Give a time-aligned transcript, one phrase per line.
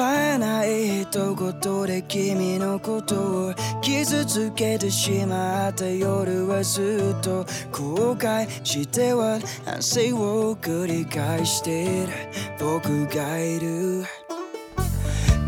[0.00, 12.12] えない一言で君のことを傷つけてしまった夜はずっと後悔しては反省を繰り返している
[12.58, 14.04] 僕がいる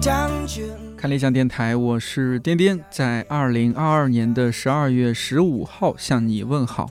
[0.00, 6.90] 単純看理想电台，我是颠颠，在二零二二年的十二月十五号向你问好。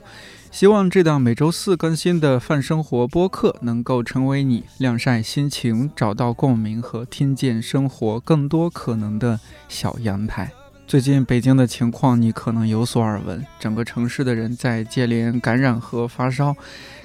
[0.53, 10.51] 希望这档每周四更新的泛生活播客能够成为你晾晒心情、找到共鸣和听见生活更多可能的小阳台。
[10.85, 16.55] 最近北京的情况你可能有所耳闻，整个城市的人在接连感染和发烧，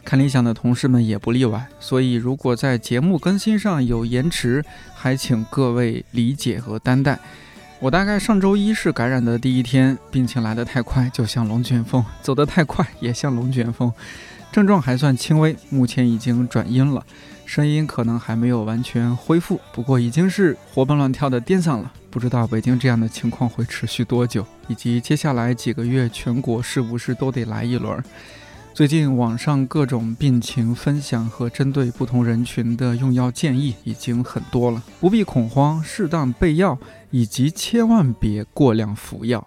[0.05, 1.67] 看理想的同事们也不例外。
[1.81, 4.63] 所以如果在节目更新上有延迟，
[4.95, 7.19] 还请各位理解和担待。
[7.81, 13.93] 我大概上周一是感染的第一天，病情来得太快，就像龙卷风；走得太快，也像龙卷风。
[14.51, 17.05] 症状还算轻微，目前已经转阴了，
[17.47, 21.93] 声音可能还没有完全恢复，不过已经是活蹦乱跳的颠嗓了。
[22.11, 28.03] 不知道北京这样的情况会持续多久，以及接下来几个月全国是不是都得来一轮？
[28.79, 36.79] 最近网上各种病情分享和针对不同人群的用药建议已经很多了，不必恐慌，适当备药，
[37.11, 39.45] 以及千万别过量服药。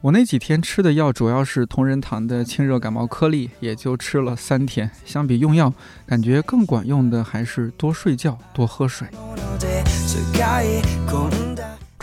[0.00, 4.90] 我那几天吃的药主要是同仁堂的清热感冒颗粒，也就吃了三天。
[5.04, 5.70] 相比用药，
[6.06, 9.06] 感觉更管用的还是多睡觉、多喝水。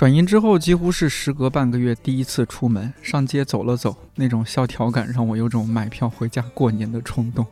[0.01, 7.45] 转阴之后，几乎是时隔半个月第一次出门上街走了走，那种萧条感让我有种买票回家过年的冲动。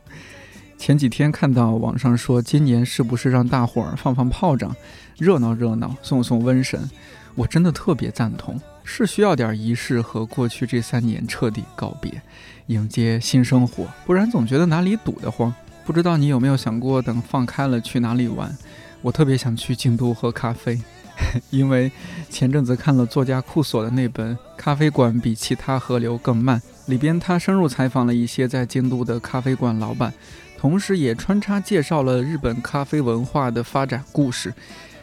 [0.76, 4.76] 前几天看到网上说，今年是不是让大伙儿放放炮仗，
[5.20, 6.90] 热闹热闹，送送瘟神？
[7.36, 12.20] 我真的特别赞同，是需要点仪式和过去这三年彻底告别，
[12.66, 15.54] 迎接新生活，不然总觉得哪里堵得慌。
[15.86, 18.58] 不知道你有没有想过，等放开了去哪里玩？
[19.04, 20.82] 我特别想去京都喝咖啡。
[21.50, 21.92] 因为
[22.30, 30.14] 前阵子看了作家库索的那本《咖啡馆比其他河流更慢》，里边他深入采访了一些在京都的咖啡馆老板，
[30.58, 34.54] 同时也穿插介绍了日本咖啡文化的发展故事。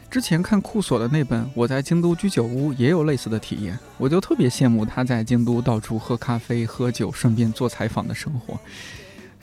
[0.09, 8.59] 之前看库索的那本《我在京都居酒屋》也有类似的体验，我就特别羡慕他在京都到处喝咖啡、喝酒，顺便做采访的生活。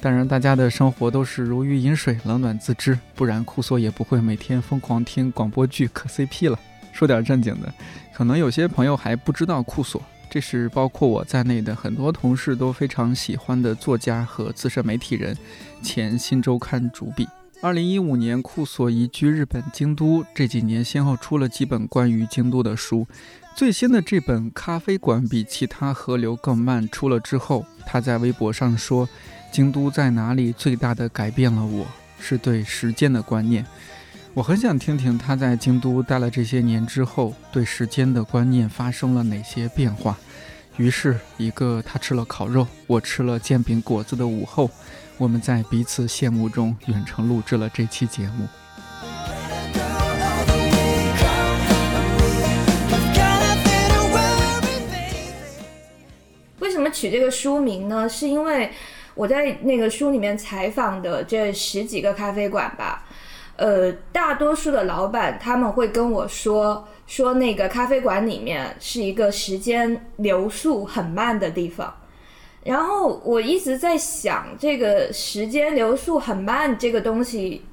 [0.04, 6.60] 当然，大家的生活都是如鱼饮水，冷暖自知，不然库索也不会每天疯狂听广播剧磕 CP 了。
[6.92, 7.74] 说点正经的，
[8.14, 15.38] 可能有些朋友还不知道库索，这是包括我在内的很多同事都非常喜欢的作家和资深媒体人，
[15.82, 17.26] 前新周刊主笔。
[17.62, 23.08] 二零一五年，库索移居日本京都，这几年先后出了几本关于京都的书。
[23.56, 29.08] 最新的这本《咖啡馆比其他河流更慢》出了之后，他在微博上说。
[29.54, 31.86] 京都在哪里最大的改变了我，
[32.20, 33.64] 是对时间的观念。
[34.34, 40.18] 我很想听听他在京都待了这些年之后，对时间的观念发生了哪些变化。
[40.78, 44.72] 于是，一个他吃了烤肉，我吃了煎饼果子的午后，
[45.20, 48.48] 我们在彼此羡慕中远程录制了这期节目。
[56.58, 58.10] 为什么取这个书名呢？
[58.10, 58.72] 是因为。
[59.16, 63.06] 我在那个书里面采访的这十几个咖啡馆吧，
[63.56, 71.94] 呃，大多数的老板他们会跟我说，说那个咖啡馆里面是一个时间流速很慢的地方。
[72.64, 77.64] 然后我一直在想，这个时间流速很慢这个东西。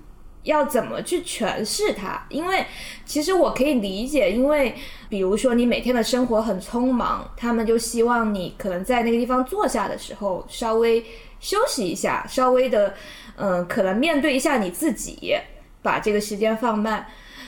[0.45, 2.19] 要怎么去诠释它？
[2.31, 2.65] 因为
[3.05, 4.75] 其实我可以理解，因为
[5.07, 11.05] 比如说你每天的生活很匆忙，他们就希望你可能在那个地方坐下的时候稍微
[11.41, 12.95] 休息一下，稍微的，
[13.37, 15.35] 嗯，可能面对一下你自己，
[15.83, 17.07] 把这个时间放慢。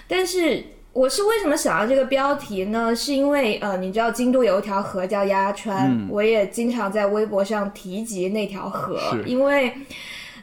[0.08, 2.97] 但是我是为什么想要这个标题呢？
[2.97, 9.72] 是因为呃，你知道京都有一条河叫鸭川，我也经常在微博上提及那条河，因为。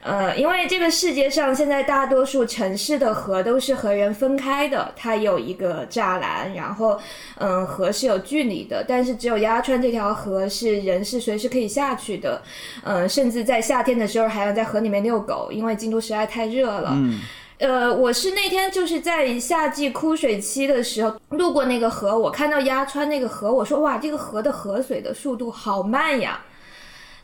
[0.01, 6.97] 呃，因为这个世界上现在大多数城市的河都是和人分开的，它有一个栅栏，然后，
[7.37, 12.41] 嗯，河是有距离的，但是只有鸭川这条河是人是随时可以下去的，
[12.83, 16.91] 嗯，甚至在夏天的时候还要在河里面遛狗，因为京都实在太热了。
[16.93, 17.19] 嗯，
[17.57, 26.39] 呃，我是那天就是在夏季枯水期的时候路过那个河，我看到鸭川那个河，我说哇，这个河的河水的速度好慢呀。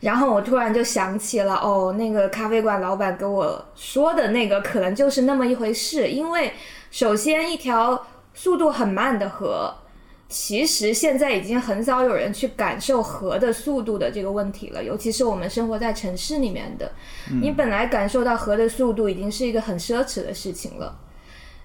[0.00, 6.08] 然后我突然就想起了，哦，那个咖啡馆老板跟我说的那个，可能就是那么一回事。
[6.08, 6.52] 因为
[6.90, 9.74] 首先，一条速度很慢的河，
[10.28, 14.84] 其实现在已经很少有人去感受河的速度的这个问题了。
[14.84, 16.92] 尤其是我们生活在城市里面的，
[17.40, 20.98] 你本来感受到河的速度已经是一个很奢侈的事情了。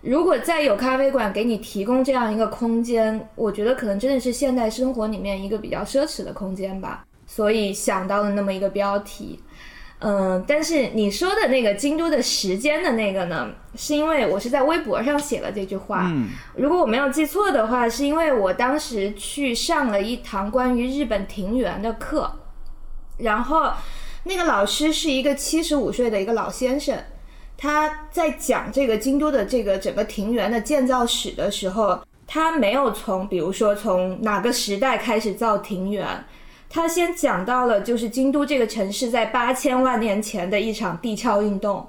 [0.01, 7.05] 如果再有咖啡馆给你提供这样一个空间，我觉得可能真的是现代生活里面一个比较奢侈的空间吧。
[7.33, 9.39] 所以想到了那么一个标题。
[9.99, 16.07] 嗯，但是你说的那个京都的时间的那个呢，是因为我是在微博上写了这句话。
[16.11, 22.29] 嗯，如果我没有记错的话，是因为我当时去上了一堂关于日本庭园的课，
[23.19, 23.71] 然后
[24.25, 26.97] 那个老师是一个七十五岁的一个老先生，
[27.55, 36.25] 他在讲这个京都的这个整个庭园的建造史的时候，他没有从比如说从哪个时代开始造庭园。
[36.73, 41.85] 他先讲到了，就是京都这个城市在八千万年前的一场地壳运动，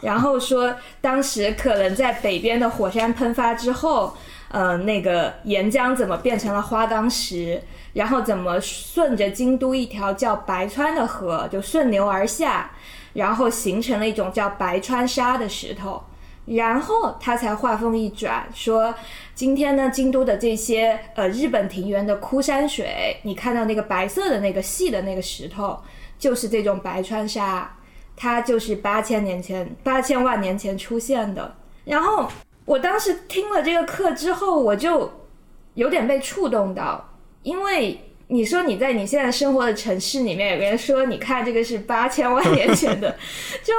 [0.00, 4.14] 然后说当时可能在北边的火山喷发之后，
[4.48, 7.60] 呃，那个岩浆怎么变成了花岗石，
[7.92, 12.70] 然后怎么顺着京都一条叫白川的河就顺流而下，
[13.14, 16.00] 然后形成了一种叫白川沙的石头。
[16.56, 18.92] 然后他才话锋一转，说
[19.34, 25.78] ：“今天呢，京都的这些呃日本庭园的枯山水，你看到那个白色的那个细的那个石头，
[26.18, 27.76] 就是这种白川沙，
[28.16, 32.28] 它就是八千年前、八千万年前出现的。”然后
[32.64, 35.10] 我当时听了这个课之后，我就
[35.74, 38.04] 有点被触动到，因为。
[38.30, 43.10] 你说你在你现在生活的城市里面，有人说你看这个是八千万年前的，
[43.64, 43.74] 就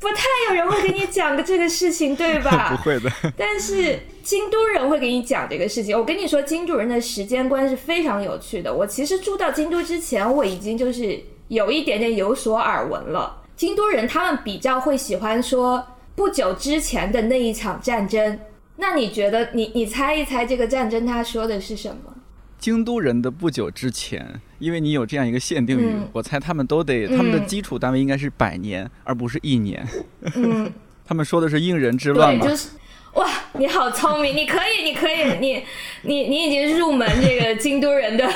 [0.00, 2.70] 不太有人会给你讲个这个事情，对吧？
[2.76, 3.10] 不会的。
[3.36, 5.96] 但是京都人会给你讲这个事情。
[5.96, 8.72] 我跟你说，京都人的时间观是非常有趣的。
[8.72, 13.42] 我其实住到京都之前，我已经就是有一点点有所耳闻了。
[13.54, 15.84] 京都人他们比较会喜欢说
[16.14, 18.40] 不久之前的那一场战争。
[18.76, 22.14] 那你觉得，你你猜一猜这个战争他说的是什么？
[22.58, 24.26] 京都人的不久之前，
[24.58, 29.86] 因为你有这样一个限定语，我猜他们都得他们的基础单位应该是百年，而不是一年。
[30.34, 30.70] 嗯，
[31.06, 32.44] 他们说的是应人之乱嘛？
[32.44, 32.70] 就是
[33.14, 35.64] 哇，你好聪明，你可以，你可以，你
[36.02, 38.26] 你你已经入门这个京都人的，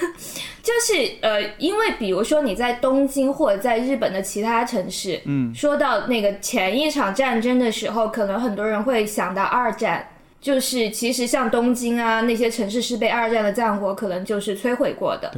[0.62, 10.06] 就是呃，因为比如说你在东京或者在日本的其他城市，嗯，说到那个前一场战争的时候，可能很多人会想到二战。
[10.42, 15.32] 就是其实像东京啊那些城市是被二战的战火可能就是摧毁过的，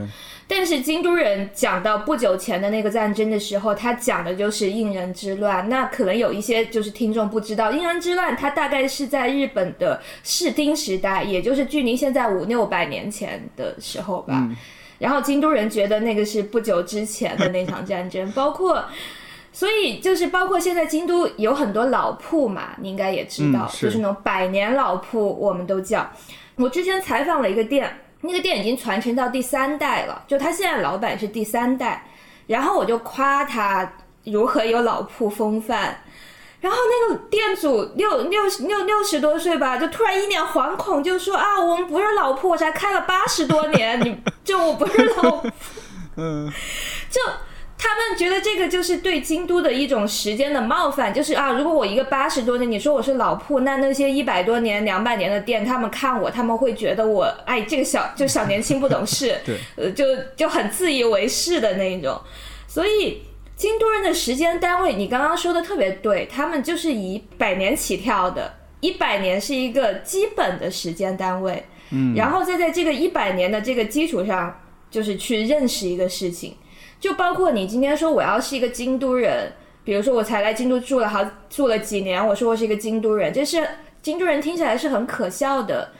[0.48, 5.68] 但是京都人讲到不久前的那个战争的时候，他讲的就是应人之乱。
[5.68, 14.48] 那可能有一些就是听众不知道，应人之乱它大概是在日本的室町时代，也就是距离现在五六百年前的时候吧。
[14.98, 18.82] 然后京都人觉得那个是不久之前的那场战争，包括。
[19.56, 26.04] 所以就是包括现在京都有很多老铺嘛，你应该也知道，就是那种百年老铺，我们都叫。
[26.56, 32.04] 我之前采访了一个店，那个店已经传承到第三代了，就他现在老板是第三代，
[32.48, 33.92] 然后我就夸他
[34.24, 36.02] 如何有老铺风范，
[36.60, 45.48] 然后那个店主六六六六十多岁吧，就突然一脸惶恐，就说啊，我们不是老铺，我才开了八十多年，你就我不是老铺，
[46.16, 46.50] 嗯，
[47.08, 47.20] 就。
[47.86, 62.19] 他们觉得这个就是对京都的一种时间的冒犯，就是啊，如果我一个八十多年，你说我是老铺，那那些一百多年、两百年的店，他们看我，他们会觉得我，哎，这个小就小年轻不懂事， 对，呃，就就很自以为是的那一种。
[62.66, 63.20] 所以
[63.54, 68.50] 京都人的时间单位，你刚刚说的特别对，他们就是以百年起跳的，
[68.81, 74.58] 一百年是一个基本的时间单位，嗯，然后再在这个一百年的这个基础上，
[74.91, 76.56] 就是去认识一个事情。
[77.05, 79.53] 就包括你今天说我要是一个京都人，
[79.84, 83.63] 比如说我才来京都住了好住了几年，我说我是一个京都人，这是
[84.01, 85.91] 京都人听起来是很可笑的。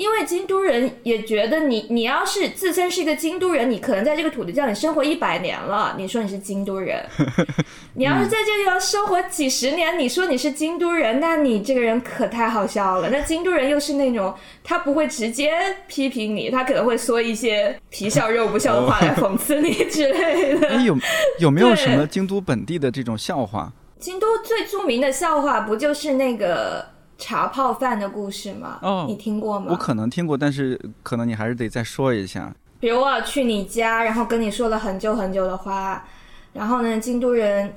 [0.00, 6.98] 因为京都人也觉得你，你要是自身是一个京都人，你可能在这个土地上你生活一百年了，你说你是京都人；
[7.92, 13.10] 你要是在这个地方生活几十年，你说你是京都人，那你这个人可太好笑了。
[13.10, 15.52] 那京都人又是那种他不会直接
[15.86, 20.76] 批评你，他可能会说一些皮笑肉不笑的话来讽刺你之类的。
[20.80, 20.96] 有
[21.40, 23.70] 有没有什么京都本地的这种笑话？
[23.98, 26.86] 京都最著名的笑话不就是那个？
[27.20, 28.78] 茶泡饭的故事吗？
[28.82, 29.66] 哦，你听过吗？
[29.70, 32.52] 我可能听过，但是可能你还是得再说一下。
[32.80, 36.02] 比如我去你家，然后跟你说了很久很久的话，
[36.54, 37.72] 然后呢，京都人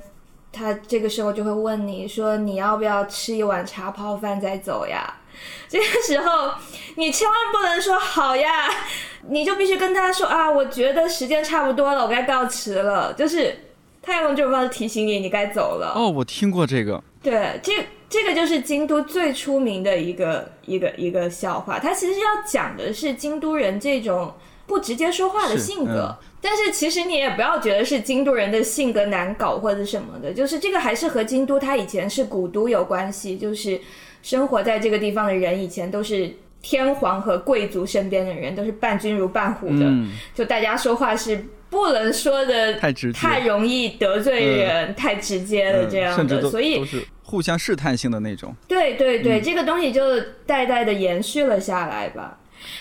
[0.50, 5.14] 他这个时候就会问你说你要不要吃一碗茶泡饭再走呀？
[5.68, 6.52] 这个时候
[6.96, 8.70] 你千万不能说好呀，
[9.28, 13.12] 你就必须跟他说啊，我觉得时间差不多了，我该告辞了。
[13.12, 13.54] 就是
[14.00, 15.92] 他要用这种方式提醒你，你该走了。
[15.94, 17.02] 哦，我听过这个。
[17.22, 17.72] 对，这。
[18.14, 24.32] 这个就是京都最出名的一个一个一个笑话，它其实要讲的是京都人这种
[24.68, 26.16] 不直接说话的性格。
[26.40, 33.80] 但是其实你也不要觉得是京都人的性格难搞或者什么的，就是这个还是和京都它以前是古都有关系，就是
[34.22, 36.30] 生活在这个地方的人以前都是
[36.62, 39.90] 天皇和贵族身边的人，都是伴君如伴虎的，
[40.36, 46.80] 就大家说话是不能说的太直，太容易得罪人，太直接的这样的，所以
[47.24, 48.54] 互相试探性的那种。
[48.68, 52.38] 对对对，这个东西就代代的延续了下来吧。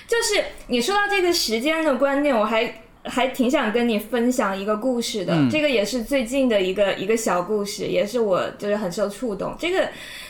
[0.07, 5.35] 就是你说到这个时间的观念，我还还挺想跟你分享一个故事的。
[5.49, 9.55] 这个也是最近的一个一个小故事，也是我就是很受触动。
[9.57, 9.89] 这个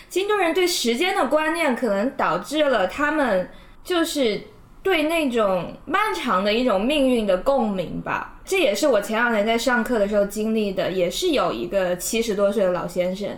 [0.09, 3.49] 京都人对时间的观念，可能导致了他们
[3.83, 4.41] 就是
[4.81, 8.39] 对那种漫长的一种命运的共鸣吧。
[8.45, 13.29] 这也是我前两年在上课的时候经历的，也是有一个七十多岁的老先生，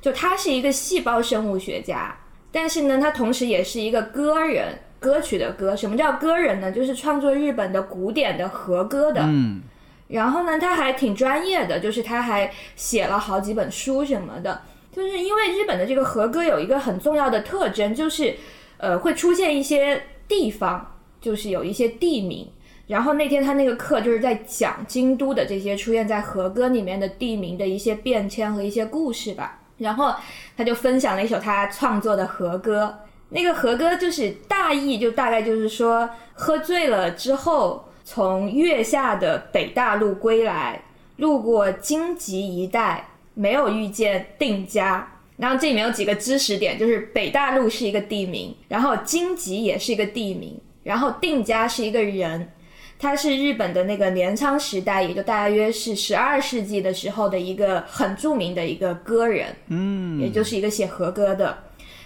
[0.00, 2.16] 就他是一个细胞生物学家，
[2.50, 4.78] 但是呢，他同时也是一个歌人。
[5.00, 6.70] 歌曲的歌，什么叫歌人呢？
[6.70, 9.22] 就是创作日本的古典的和歌的。
[9.24, 9.62] 嗯，
[10.08, 14.60] 然后呢，他还挺专业的，就是他还写了好几本书什么的。
[14.92, 18.36] 就是因为日本的这个和歌有一个很重要的特征，就是
[18.76, 22.46] 呃会出现一些地方，就是有一些地名。
[22.86, 29.59] 然后那天他那个课就是在讲京都的这些出现在和歌里面的地名的一些变迁和一些故事吧。
[29.80, 30.14] 然后
[30.56, 33.00] 他就分享了一首他创作的和歌。
[33.30, 40.82] 那个和歌就是大意，就大概就是说，喝醉了之后，从月下的北大陆归来，
[41.16, 45.06] 路过荆棘一带，没有遇见定家。
[45.36, 52.52] 然后这里面有几个知识点，就是北大陆是一个地名，然后荆棘也是一个地名，然后定家是一个人，
[53.00, 61.58] 他是日本的那个镰仓时代，也就大约是十二世纪的时候的一个很著名的一个歌人，嗯，也就是一个写和歌的。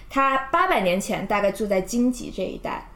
[0.09, 2.89] 他八百年前大概住在荆棘这一带，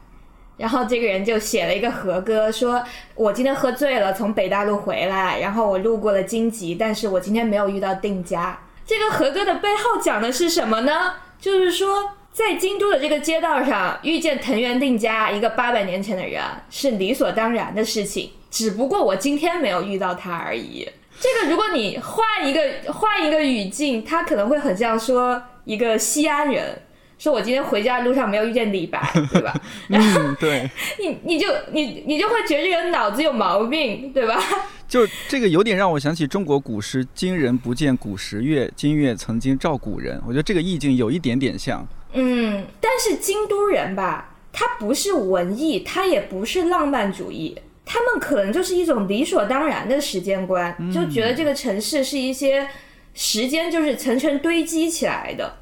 [0.56, 2.82] 然后这个人就写了一个和歌，说
[3.14, 8.58] 我今天喝醉了，从北大陆回来，然后我路过了荆棘，但是我今天没有遇到定家。
[8.86, 11.16] 这个和歌的背后讲的是什么呢？
[11.38, 20.88] 就是说，在京都的这个街道上遇见藤原定家，一个八百年前的人，是理所当然的事情，只不过我今天没有遇到他而已。
[21.20, 26.80] 这个如果你换一个换一个语境，他可能会很像说一个西安人。
[27.18, 28.98] 说我今天回家的路上没有遇见李白，
[29.30, 29.52] 对吧？
[29.90, 30.70] 嗯，对。
[30.98, 34.42] 你你就你你就会觉得这个人脑子有毛病，对吧？
[34.88, 40.18] 就这个有点让我想起中国古诗“今人不见古时月，今月曾经照古人”。
[40.26, 41.86] 我觉得这个意境有一点点像。
[42.12, 52.68] 嗯，但是京都人吧，他不是文艺，他也不是浪漫主义，他们可能就是一种理所当然的时间观，就觉得这个城市是一些
[53.14, 55.56] 时间就是层层堆积起来的。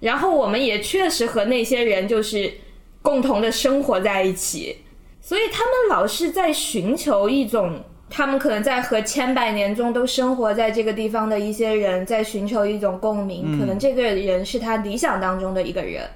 [0.00, 2.52] 然后我们也确实和那些人就是
[3.00, 4.78] 共同的生活在一起，
[5.20, 16.06] 所以他们老是在寻求一种，他们可能在和千百年中都生活在这个地方的一些人在寻求一种共鸣，可能这个人是他理想当中的一个人，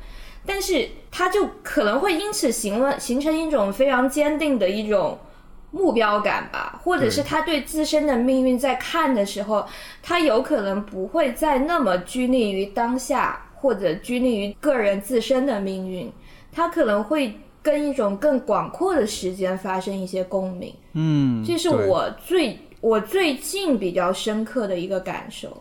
[0.45, 5.19] 但是他就可能会因此形了形成一种非常坚定的一种
[5.71, 9.67] 目标感吧，或者是他对自身的命运在看的时候，
[10.03, 13.43] 他有可能不会再那么拘泥于当下。
[13.59, 16.13] 或者拘泥于个人自身的命运，
[16.53, 17.35] 他可能会
[17.67, 20.73] 跟一种更广阔的时间发生一些共鸣。
[20.93, 25.61] 嗯，这是我最我最近比较深刻的一个感受。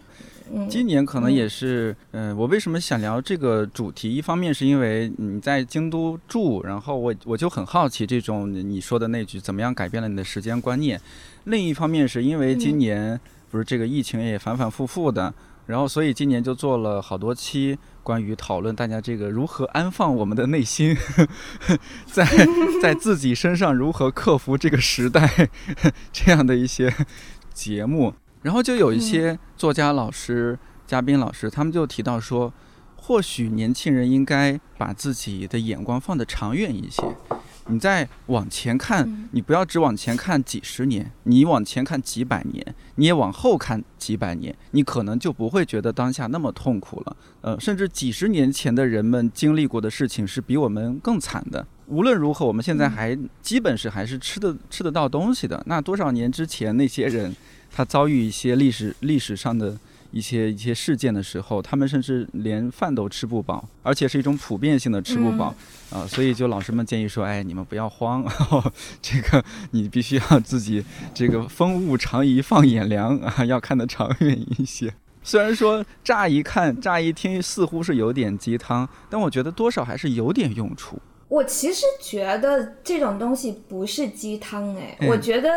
[0.54, 4.14] 嗯，今年可能也是，嗯，我为什么想聊这个主题？
[4.14, 11.02] 一方面是因为你在京都住，然后我我就很好奇这种你说的那句怎么样改变了你的时间观念。
[11.46, 13.20] 另一方面是因为今年
[13.50, 15.34] 不是这个疫情也反反复复的。
[15.66, 20.96] 然后，所以今年就做了好多期关于讨论大家这个如何安放我们的内心，
[22.06, 22.24] 在
[22.80, 25.50] 在自己身上如何克服这个时代
[26.14, 26.94] 这样的一些
[27.52, 28.14] 节目。
[28.44, 32.54] 然后就有一些作家老师、嘉宾老师，他们就提到说，
[32.96, 37.02] 或许年轻人应该把自己的眼光放得长远一些。
[37.68, 47.18] 你再往前看，你不要只往前看几十年，你往前看几百年，你也往后看几百年，你可能就不会觉得当下那么痛苦了。
[47.42, 51.66] 呃，甚至几十年前的人们经历过的事情是比我们更惨的。
[51.88, 55.62] 无论如何，我们现在还基本是还是吃的吃得到东西的。
[55.66, 57.36] 那多少年之前那些人，
[57.72, 59.78] 他遭遇一些历史历史上的。
[60.12, 65.54] 一些一些事件的时候，他们甚至连饭都吃不饱，而且是一种普遍性的吃不饱
[65.92, 68.26] 啊，所以就老师们建议说，哎，你们不要慌，
[69.02, 70.84] 这个你必须要自己
[71.14, 74.94] 这个风物长宜放眼量啊，要看得长远一些。
[75.24, 81.00] 虽然说乍一看、乍一听似乎是有点鸡汤，但我觉得多少还是有点用处。
[81.28, 85.50] 我其实觉得这种东西不是鸡汤，哎，我觉得。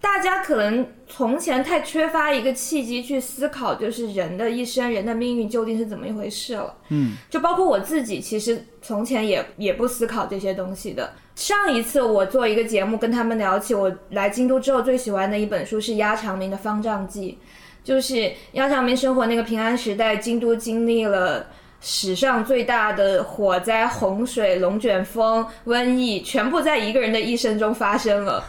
[0.00, 6.74] 大家可能从前太缺乏一个契机去思考，就是人的一生、人的命运究竟是怎么一回事了。
[6.88, 11.12] 嗯，就包括我自己，其实从前也也不思考这些东西的。
[11.36, 17.38] 上一次我做一个节目，跟他们聊起我来京都之后最喜欢的一本书是鸭长明的《方丈记》，
[17.86, 21.46] 就是鸭长明生活那个平安时代，京都经历了
[21.80, 28.42] 史上最大的火灾、洪水、龙卷风、瘟疫，全部在一个人的一生中发生了。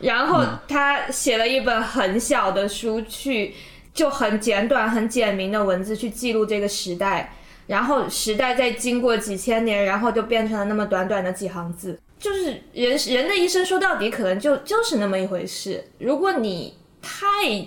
[0.00, 3.54] 然后他写了一本很小的书，去
[3.94, 7.32] 就很简短、很简明的文字去记录这个时代。
[7.66, 11.98] 然后时代在经过几千年，然后就变成了那么短短的几行字。
[12.18, 15.84] 就是人人的一生说到底，可能就就是那么一回事。
[15.98, 17.66] 如果你太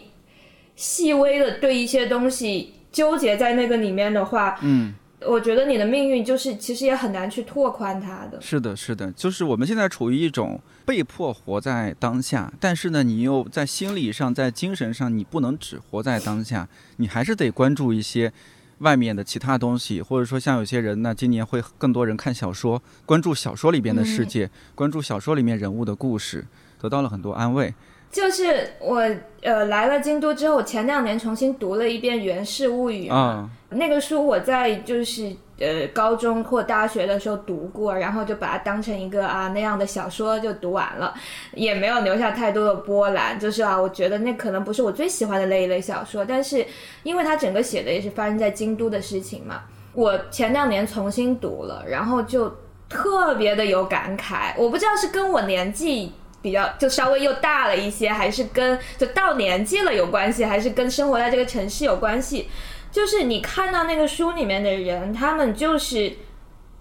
[0.76, 4.94] 细微的对一些东西纠结在那个里面的话，嗯。
[5.28, 8.40] 我觉得你的命运就是其实也很难去拓宽它的。
[8.42, 18.32] 是的，是的，就是我们现在处于一种被迫活在当下，但是呢，你又在心理上、在精神上，你不能只活在当下，你还是得关注一些
[18.80, 26.46] 外面的其他东西，或者说像有些人呢，今年会更多人看小说，关注小说里边的世界，关注小说里面人物的故事，
[26.80, 27.74] 得到了很多安慰。
[28.12, 29.08] 就是我
[29.44, 41.14] 呃来了京都之后，前两年重新读了一遍《源氏物语》嗯，那个书我在就是呃高中或大学的时候读过，然后就把它当成一个啊那样的小说就读完了，
[41.54, 43.40] 也没有留下太多的波澜。
[43.40, 46.66] 就是啊，我觉得那可能不是我最喜欢的那一类小说，但是
[47.04, 49.62] 因为它整个写的也是发生在京都的事情嘛，
[49.94, 52.52] 我前两年重新读了，然后就
[52.90, 54.54] 特别的有感慨。
[54.58, 56.12] 我不知道是跟我年纪。
[56.42, 62.50] 比较就稍微又大了一些，还是跟就到年纪了有关系，还是跟生活在这个城市有关系？
[62.92, 66.12] 就是你看到那个书里面的人，他们就是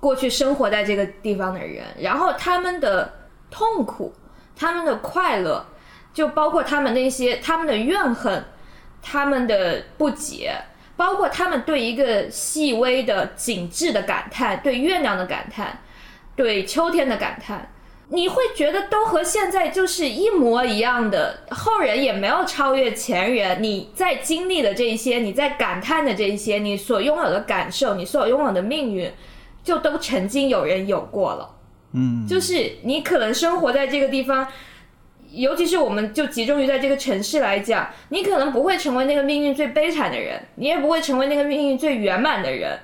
[0.00, 3.12] 过去生活在这个地方的人，然后他们的
[3.50, 4.14] 痛苦、
[4.56, 5.66] 他们的快乐，
[6.14, 8.44] 就包括他们那些他们的怨恨、
[9.02, 10.56] 他们的不解，
[10.96, 15.78] 包括他们对一个细微的景致的感叹，对月亮的感叹，
[16.34, 17.68] 对秋天的感叹。
[18.10, 23.62] 你会觉得都和现在就是一模一样的，后人也没有超越前人。
[23.62, 29.10] 你在经历的这一些，你在感叹的这一些，你所拥有的感受，你所拥有的命运，
[29.62, 31.54] 就都曾经有人有过了。
[31.92, 34.48] 嗯，就是你可能生活在这个地方，
[35.30, 42.78] 尤其是我们就集中于在这个城市来讲，你可能不会成为那个命运最悲惨的人，你也不会成为那个命运最圆满的人。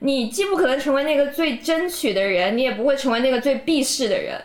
[0.00, 4.38] 你既不可能成为那个最争取的人，你也不会成为那个最避世的人。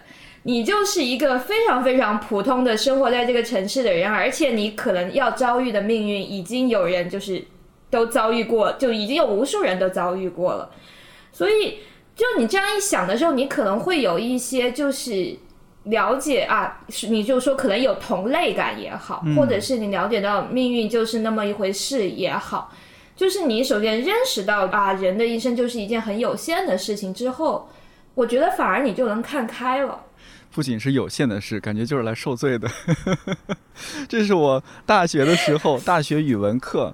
[0.49, 7.45] 你就是一个非常非常普通的生活在这个城市的人，而且你可能要遭遇的命运，已经有人就是
[7.91, 10.71] 都遭遇过，就已经有无数人都遭遇过了。
[11.31, 11.77] 所以，
[12.15, 15.37] 就你这样一想的时候，你可能会有一些就是
[15.83, 22.73] 了解啊，你就说可能有同类感也好，或者是你了解到命运就是那么一回事也好，
[23.15, 27.69] 就是你首先认识到啊，人的一生就是一件很有限的事情之后，
[28.15, 30.05] 我觉得反而你就能看开了。
[30.51, 32.69] 不仅是有限的事，感觉就是来受罪的。
[34.09, 36.93] 这是我大学的时候，大学语文课，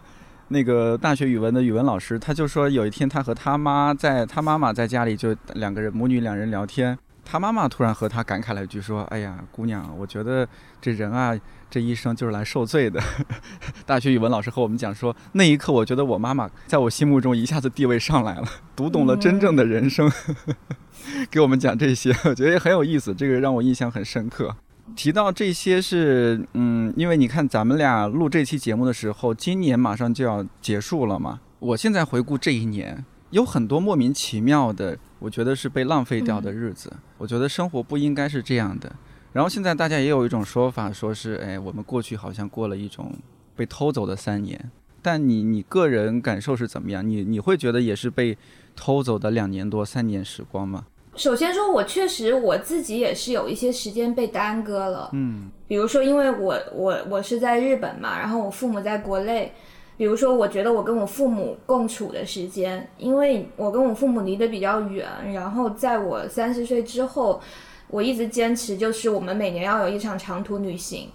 [0.49, 10.47] 那个大学语文的语文老师，他就说有一天他和他妈在，他妈妈在家里就两个人母女两人聊天，他妈妈突然和他感慨了一句说：“哎呀，姑娘，我觉得
[10.81, 11.35] 这人啊，
[11.69, 13.01] 这一生就是来受罪的。
[13.85, 20.11] ”大学语文老师和我们讲说，那一刻我觉得我妈妈在我心目中一下子地位上来了，读懂了真正的人生。
[21.29, 24.55] 给我们讲这些， 我觉得也很有意思，这个让我印象很深刻。
[24.95, 31.39] 提到这些是，嗯，因为你看咱们俩录这期节目的时候，今年马上就要结束了嘛。
[31.59, 36.93] 我现在回顾这一年，有很多莫名其妙的，我觉得是被浪费掉的日子。
[37.17, 38.95] 我觉得生活不应该是这样的。
[39.33, 43.11] 然后现在大家也有一种说法，说是，哎，我们过去好像过了一种
[43.55, 44.69] 被偷走的三年。
[45.01, 47.07] 但你你个人感受是怎么样？
[47.07, 48.37] 你你会觉得也是被
[48.75, 50.85] 偷走的两年多、三年时光吗？
[51.15, 55.09] 首先说，我确实我自己也是有一些时间被耽搁了。
[55.13, 59.51] 嗯，比如说，因为我我我是在日本嘛，然后我父母在国内。
[59.97, 67.39] 比如说，我觉得我跟我父母共处的时间，因为我跟我父母离得比较远，然后在我三十岁之后，
[67.87, 71.09] 我一直坚持就是我们每年要有一场长途旅行，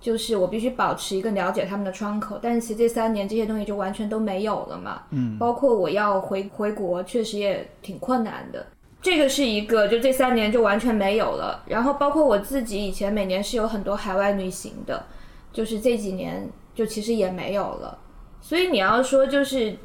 [0.00, 2.38] 就是我必须保持一个了解他们的窗口。
[2.40, 5.02] 但是其实这三年这些东西就完全都没有了嘛。
[5.10, 8.64] 嗯，包括我要回回国，确实也挺困难的。
[9.04, 11.62] 这个是一个，就这三年就完全没有了。
[11.66, 15.04] 然后包括我自己以前每年是有很多海外旅行的，
[15.52, 17.98] 就是这几年就其实也没有了。
[18.40, 19.76] 所以你要说就是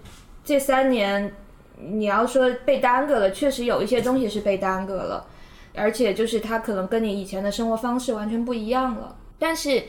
[0.45, 1.35] 这三年，
[1.75, 5.27] 你要说被耽搁了，确实有一些东西是被耽搁了，
[5.75, 9.17] 而且就是它可能跟你以前的生活方式完全不一样了。
[9.37, 9.83] 但是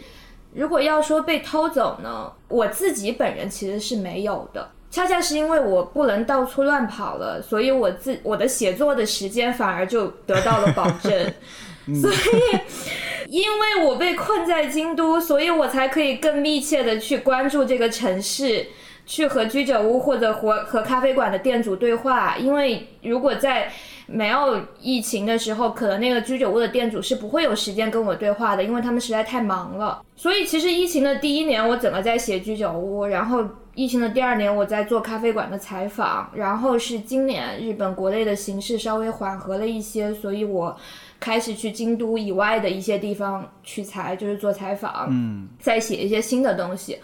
[0.55, 4.73] 如果要说被偷走呢，我自己本人其实是没有的。
[4.91, 11.33] 恰恰是因为我不能到处乱跑了，所以我自我的写作的时间反而就得到了保证。
[12.01, 12.17] 所以，
[13.29, 18.67] 因为我被困在京都，所以我才可以更密切的去关注这个城市，
[19.07, 22.37] 去和居酒屋或者和和咖啡馆的店主对话。
[22.37, 23.73] 因为如果在
[24.13, 30.03] 没有疫情的时候，可能那个居酒屋的店主是不会有时间跟我对话的，因为他们实在太忙了。
[30.17, 33.45] 所以，其实疫情的第一年，我整个在写居酒屋，然后
[33.75, 40.77] 疫情的第二年，我在做咖啡馆的采访，然后是今年日本国内的形势稍微缓和了一些，所以我
[41.21, 46.99] 开始去京都以外的一些地方取材，就是做采访，嗯，再写一些新的东西。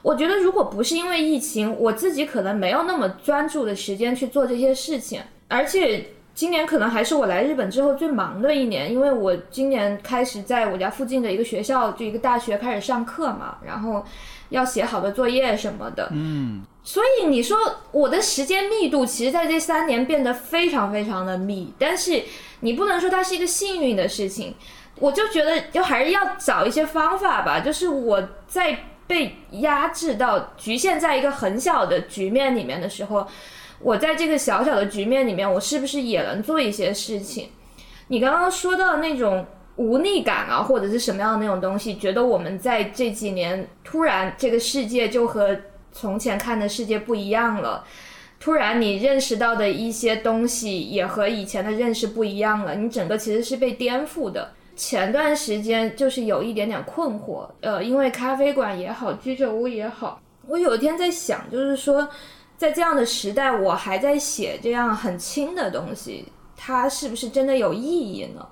[0.00, 6.06] 我觉得，如果不是因为疫情，我自己可能没有那么专注的时间去做这些事情，而且。
[6.34, 14.02] 今年可能还是我来日本之后最忙的一年，因为我今年开始在我家附近的一个学校，就一个大学开始上课嘛，然后
[14.48, 16.08] 要写好多作业什么的。
[16.10, 17.58] 嗯，所以你说
[17.90, 22.22] 我的时间密度，其实在这三年变得非常非常的密，但是
[22.60, 24.54] 你不能说它是一个幸运的事情。
[24.96, 27.60] 我就觉得，就还是要找一些方法吧。
[27.60, 33.28] 就是我在被压制到局限在一个很小的局面里面的时候。
[33.82, 37.48] 我在这个小小的局面里面，我是不是也能做一些事情？
[38.08, 39.44] 你刚刚说到那种
[39.76, 45.56] 无力感啊，或者是什么样的那种东西，觉得我们在这几年突然这个世界就和
[45.92, 47.84] 从前看的世界不一样了，
[48.38, 54.52] 突然你认识到的一些东西也和以前的认识不一样了，你整个其实是被颠覆的。
[54.76, 62.08] 前段时间就是有一点点困惑，呃，因为咖啡馆也好，居酒屋也好，我有一天在想，就是说。
[62.62, 66.24] 在这样的时代，我还在写这样很轻的东西，
[66.56, 68.48] 它是不是真的有意义呢？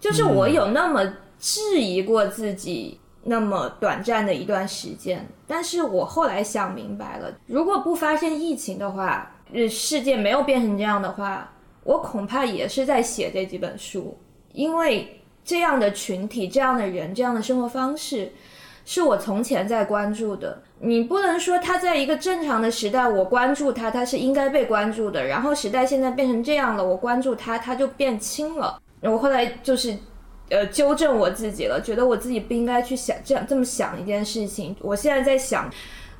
[0.00, 1.04] 就是我有那么
[1.38, 9.30] 质疑过自己那么短暂的一段时间，但是我后来想明白了，如果不发生疫情的话，
[9.68, 11.52] 世界没有变成这样的话，
[11.84, 14.16] 我恐怕也是在写这几本书，
[14.54, 18.32] 因为这样的群体、这样的人、这样的生活方式，
[18.84, 20.62] 是我从前在关注的。
[20.80, 25.24] 你不能说他在一个正常的时代，我关注他，他是应该被关注的。
[25.26, 28.80] 然后时代现在变成这样了，我关注他，他就变轻了。
[29.00, 29.96] 我后来就是，
[30.50, 34.74] 呃，纠正我自己了，觉得我自己不应该去想这样这么想一件事情。
[34.80, 35.70] 我现在在想，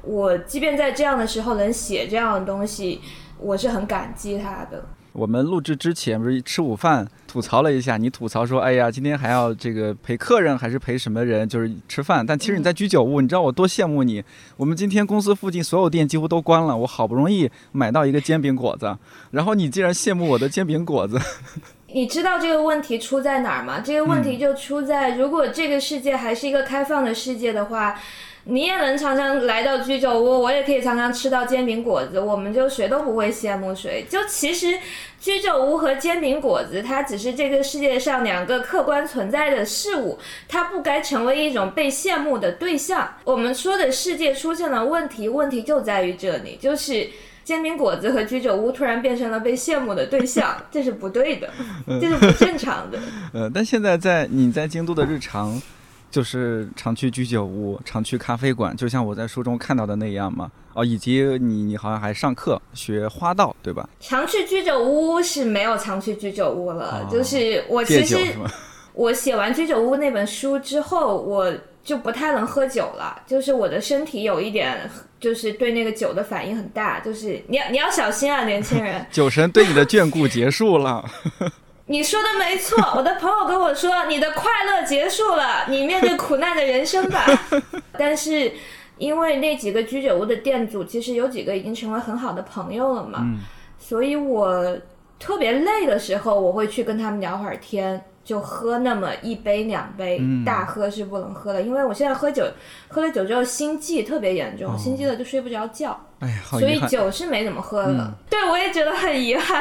[0.03, 3.01] 我即便在这样的时候能写这样的东西，
[3.39, 4.85] 我是很感激他的。
[5.13, 12.27] 我们录制之前不是吃午饭吐槽了一下，你吐槽说，哎呀，今天还要这个陪客人还是陪什么人，就是吃饭。
[12.27, 14.23] 但其实你在居酒屋，你知道我多羡慕你。
[14.59, 18.95] 我们今天公司附近所有店几乎都关了，我好不容易买到一个煎饼果子，
[19.31, 21.19] 然后你竟然羡慕我的煎饼果子。
[21.95, 23.81] 你知道这个问题出在哪儿吗？
[23.81, 27.99] 这个问题就出在，如果这个世界还是一个开放的世界的话。
[28.45, 34.05] 你也能常常来到居酒屋，我也可以常常吃到煎饼果子，我们就谁都不会羡慕谁。
[34.11, 34.77] 就其实，
[35.21, 43.15] 居酒屋和煎饼果子，它只是这个世界上两个客观存在的事物，它不该成为一种被羡慕的对象。
[43.23, 47.09] 我们说的世界出现了问题，问题就在于这里，就是
[47.45, 51.49] 煎饼果子和居酒屋突然变成了被羡慕的对象，这是不对的，
[52.01, 52.99] 这是不正常的。
[53.33, 55.63] 呃，但现在在你在京都的日常。
[56.13, 60.49] 就是常去居酒屋，常去咖啡馆，就像我在书中看到的那样嘛。
[60.75, 63.89] 哦，以及你，你好像还上课学花道，对吧？
[64.01, 68.17] 常去居酒屋是没有常去居酒屋了，就是我其实
[68.95, 74.79] 我写完居酒屋那本书之后，我就不太能喝酒了，就是我的身体有一点，
[75.21, 81.05] 就是对那个酒的反应很大，就是你要你要小心啊，年轻人， 酒神对你的眷顾结束了。
[81.93, 87.27] 你说的没错， 我的朋友跟我说，你的快乐结束了，你面对苦难的人生吧。
[87.99, 88.51] 但是，
[88.97, 93.19] 因为那几个居酒屋的店主，其实有几个已经成为很好的朋友了嘛，
[93.79, 94.75] 所以我
[95.19, 98.03] 特别累的时候，我会去跟他们聊会儿天。
[98.25, 102.47] 就喝那么一杯两杯，大喝是不能喝的，因为我现在喝酒，
[102.87, 106.01] 喝了酒之后心悸特别严重，心悸了就睡不着觉。
[106.23, 108.15] 哎呀，所以酒是没怎么喝的。
[108.31, 109.61] 对，我也觉得很遗憾，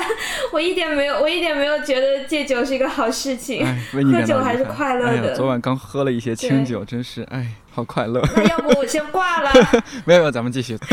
[0.53, 3.65] 我一点没有，我一点没有觉得戒酒是一个好事情。
[3.91, 5.35] 喝酒还是快乐的。
[5.35, 8.21] 昨晚刚喝了一些清酒，真是哎，好快乐。
[8.35, 9.51] 那要不我先挂了？
[10.05, 10.77] 没有，没有，咱们继续。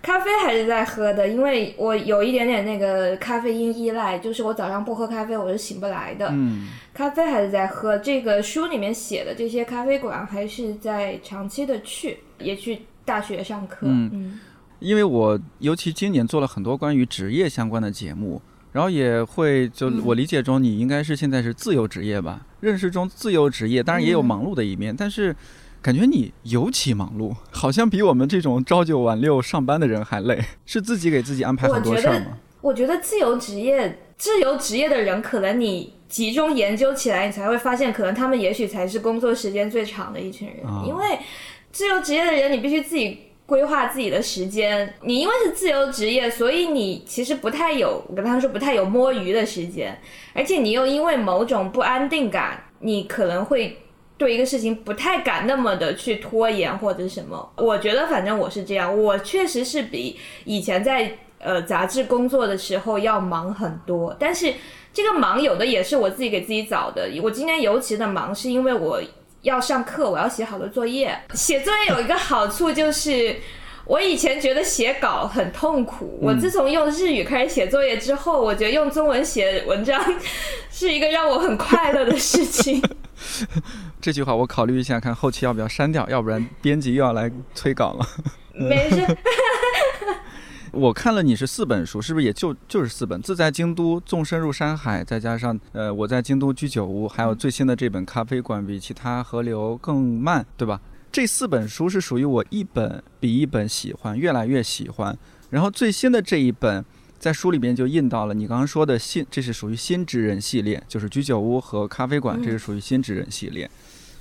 [0.00, 6.28] 咖啡还是在喝的，因为我有一点点那个咖啡因依赖，就是我早上不喝咖啡我是醒不来的。
[6.30, 7.98] 嗯，咖啡还是在喝。
[7.98, 13.80] 这个书里面写的这些咖啡馆还是在长期的去，也去大学上课。
[13.82, 14.40] 嗯，
[14.80, 18.40] 因为我尤其今年做了很多关于职业相关的节目，
[18.72, 22.46] 然后也会就我理解中你应该是现在是自由职业吧？
[22.60, 25.34] 认识中自由职业当然也有忙碌的一面，但是。
[25.80, 30.44] 感觉你尤其忙碌，好像比我们这种朝九晚六上班的人还累。
[30.66, 32.36] 是自己给自己安排很多事儿吗？
[32.60, 40.56] 我觉得自由职业，自由职业的人，可能你集中研究起来，你才会发现，可能他们也许才是工作时间最长的一群人。
[40.84, 41.20] 因为
[41.70, 43.16] 自由职业的人，你必须自己
[43.48, 44.94] 规划自己的时间。
[45.00, 49.98] 你因为是自由职业，所以你其实不太有，我跟他们说不太有摸鱼的时间，
[50.34, 53.78] 而且你又因为某种不安定感，你可能会。
[54.18, 64.12] 对一个事情不太敢那么的去拖延或者什么，我觉得反正我是这样，我确实是比以前在呃杂志工作的时候要忙很多。
[64.18, 64.52] 但是
[64.92, 67.08] 这个忙有的也是我自己给自己找的。
[67.22, 69.00] 我今天尤其的忙，是因为我
[69.48, 71.18] 要上课，我要写好多作业。
[71.34, 73.36] 写作业有一个好处就是，
[73.84, 80.00] 我以前觉得写稿很痛苦，我自从用日语开始写作业之后，我觉得用中文写文章
[80.70, 82.82] 是一个让我很快乐的事情。
[84.00, 88.06] 这句话我考虑一下，看后期要不要删掉，要不然编辑又要来催稿了。
[88.52, 89.04] 没事。
[90.72, 93.20] 我看了你是四本书，是不是也就就是四本？
[93.22, 100.80] 自在京都，纵深入山海，再加上呃我在京都居酒屋，还有最新的这本咖啡馆比其他河流更慢，对吧？
[101.10, 105.16] 这四本书是属于我一本比一本喜欢，越来越喜欢。
[105.50, 106.84] 然后最新的这一本。
[107.18, 113.68] 在书里边就印到了你刚刚说的新，这是属于新职人系列，就是居酒屋和咖啡馆，这是属于新职人系列。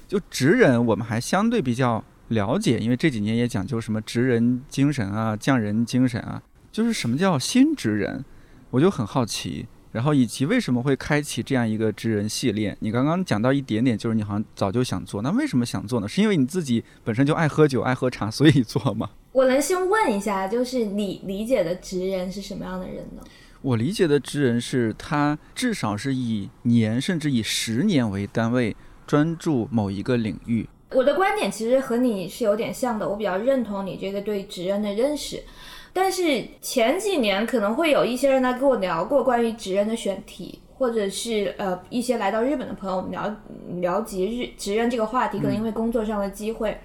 [0.08, 6.42] 就职人，我们还相对比较了解，因为这几年也讲究什么职人精神啊、匠人精神啊。
[6.72, 8.24] 就是什么叫新职人，
[8.70, 9.66] 我就很好奇。
[9.94, 12.78] 然后以及为什么会开启这样一个职人系列？
[12.82, 16.08] 你刚刚讲到一点点，就是你好像早就想做，那为什么想做呢？
[16.08, 19.10] 是因为你自己本身就爱喝酒、爱喝茶，所以做吗？
[19.32, 23.24] 我能先问一下，就是你理解的职人是什么样的人呢？
[23.62, 28.76] 我理解的职人是他至少是以年甚至以十年为单位，
[29.08, 30.68] 专注某一个领域。
[30.93, 35.43] 我的观点其实和你是有点像的，我比较认同你这个对职人的认识。
[35.91, 43.36] 但是前几年可能会有一些人来跟我聊过关于职人的选题，或者是呃一些来到日本的朋友我们聊
[43.82, 46.78] 聊及日职人这个话题，可能因为工作上的机会。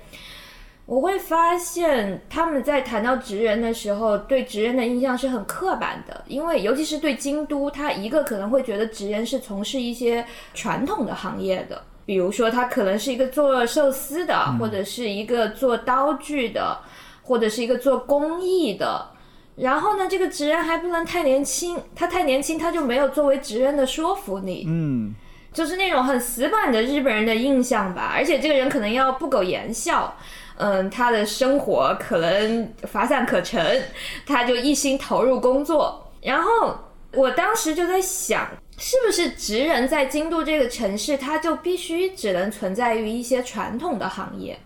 [0.85, 16.79] 我会发现他们在谈到职人的时候，对职人的印象是很刻板的，因为尤其是对京都，他一个可能会觉得职人是从事一些传统的行业的，比如说他可能是一个做寿司的，或者是一个做刀具的，
[17.23, 19.09] 或者是一个做工艺的。
[19.57, 24.65] 然后呢，这个职人还不能太年轻，他太年轻他就没有作为职人的说服力。
[24.67, 25.15] 嗯，
[25.53, 30.17] 就是那种很死板的日本人的印象吧，而且这个人可能要不苟言笑。
[30.57, 33.83] 嗯，他的生活可能乏善可陈，
[34.27, 36.11] 他就一心投入工作。
[36.23, 36.79] 然后
[37.15, 38.47] 我当时就在想，
[38.85, 44.59] 是不是职人在京都这个城市，他就必须只能存在于一些传统的行业？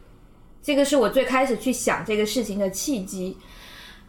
[0.62, 3.37] 这个是我最开始去想这个事情的契机。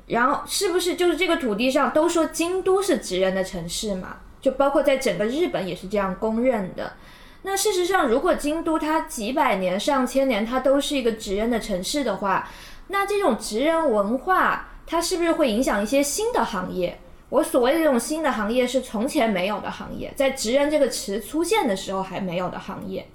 [0.05, 4.15] 然后是不是就是这个土地上都说京都是职人的城市嘛？
[4.39, 6.93] 就包括在整个日本也是这样公认的。
[7.41, 12.49] 那事实上，如果京都它几百年、上千年，它都是一个职人的城市的话，
[12.87, 16.97] 那这种职人文化，它是不是会影响一些新的行业？
[17.29, 23.05] 我所谓的这种新的行业，是从前没有的行业，在职人这个词出现的时候还没有的行业。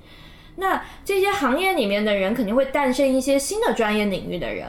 [0.57, 4.68] 那这些行业里面的人，肯定会诞生一些新的专业领域的人，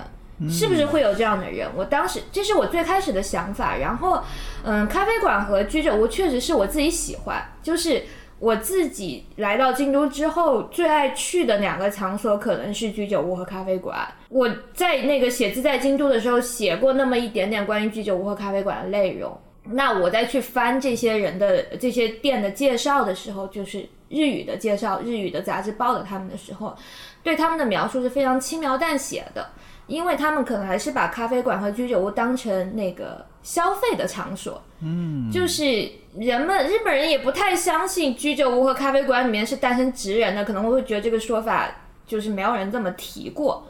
[0.49, 1.69] 是不是会有这样的人？
[1.75, 3.75] 我当时这是我最开始的想法。
[3.77, 4.23] 然后，
[4.63, 8.03] 嗯，咖啡馆和居酒屋确实是我自己喜欢，就是。
[8.43, 14.05] 我自己来到京都之后，最爱去的两个场所可能是居酒屋和咖啡馆。
[14.27, 19.39] 我在那个写字在京都的时候，写过那么一点点关于居酒屋和咖啡馆的内容。
[19.63, 26.75] 那我再去翻这些人的这些店的介绍的时候，就是日语的介绍，日语的杂志报道他们的时候，
[27.23, 29.47] 对他们的描述是非常轻描淡写的，
[29.87, 34.61] 因为他们可能还是把咖啡馆和居酒屋当成那个消费的场所。
[34.81, 41.69] 嗯，就是人们日本人也不太相信居酒屋和咖啡馆里面是诞生职人的，可能会觉得这个说法
[42.05, 43.67] 就是没有人这么提过。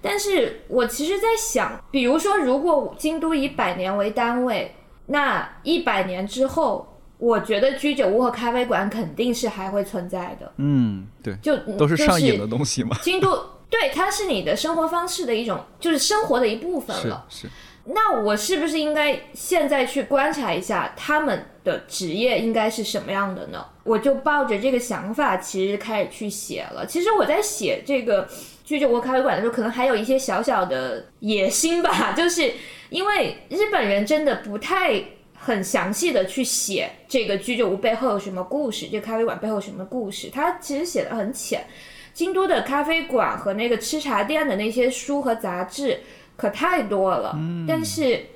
[0.00, 4.74] 但是我其实在想，比如说，如果京都以百年为单位，
[5.06, 10.52] 那一百年之后，我觉得居酒屋和咖啡馆肯定是还会存在的。
[10.58, 12.96] 嗯，对，就都是上瘾的东西嘛。
[13.02, 13.36] 京都
[13.68, 17.26] 对，它是你的生活方式的一种，就是生活的一部分了。
[17.28, 17.48] 是。
[17.88, 23.64] 那我是不是应该现在去观察一下他们的职业应该是什么样的呢？
[23.84, 26.84] 我就抱着这个想法，其实开始去写了。
[26.84, 28.28] 其实我在写这个
[28.64, 32.52] 居酒屋咖啡馆的时候，可能还有一些小小的野心吧， 就是
[32.90, 35.00] 因为日本人真的不太
[35.34, 41.64] 很详细的去写这个居酒屋背后有什么故事，这咖啡馆背后什么故事，他其实写的很浅。
[42.12, 46.00] 京都的咖啡馆和那个吃茶店的那些书和杂志
[46.36, 48.26] 可太多了，但是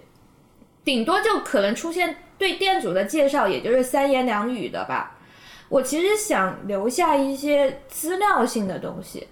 [0.82, 5.18] 顶多就可能出现对店主的介绍，也就是三言两语的吧。
[5.68, 9.28] 我其实想留下一些资料性的东西，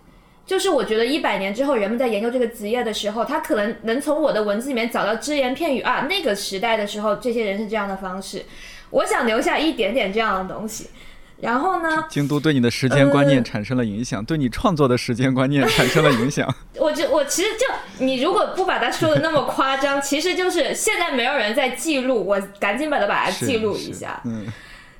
[0.47, 8.45] 就是我觉得一百年之后，人们在研究这个职业的时候，他可能能从我的文字里面找到只言片语啊，那个时代的时候，这些人是这样的方式。
[8.91, 10.91] 我想留下一点点这样的东西。
[11.41, 12.05] 然后呢？
[12.09, 16.53] 京都对你的时间观念产生了影响，对你创作的时间观念产生了影响。
[16.77, 24.21] 我就我其实就你如果不把它说的那么夸张， 其实就是现在没有人在记录，我赶紧把它把它记录一下。
[24.25, 24.47] 嗯，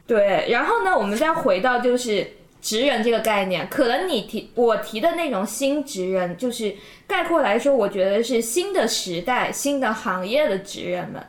[0.07, 0.47] 对。
[0.51, 2.25] 然后呢，我们再回到就是
[2.63, 6.73] 职人这个概念，可能你提我提的那种新职人，就是
[7.09, 11.21] 概括来说，我觉得是新的时代、新的行业的职人们。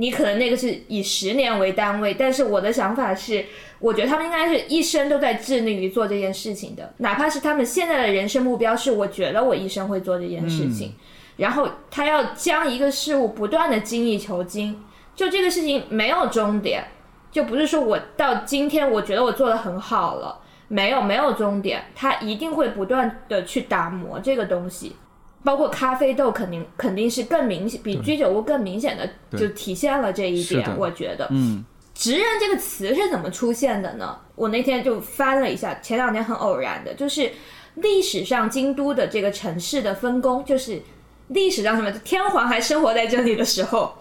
[0.00, 3.44] 你可能那个是以十年为单位，但是我的想法是，
[3.78, 10.94] 我觉得他们应该是一生都在致力于做这件事情的，哪怕是他们现在的人生目标是，我觉得我一生会做这件事情，
[11.36, 14.82] 然后他要将一个事物不断的精益求精，
[15.14, 16.82] 就这个事情没有终点，
[17.30, 24.96] 就不是说我到今天我觉得我做的很好了，没有没有终点，他一定会不断的去打磨这个东西。
[25.42, 30.76] 包括咖啡豆，肯定肯定是更明显，比居酒屋更明显的就体现了这一点。
[30.76, 34.18] 我觉得，嗯，职人这个词是怎么出现的呢？
[34.34, 37.30] 我那天就翻了一下，前两天很偶然的，就是
[37.74, 40.80] 历史上京都的这个城市的分工，就是
[41.28, 43.94] 历史上什么天皇还生活在这里的时候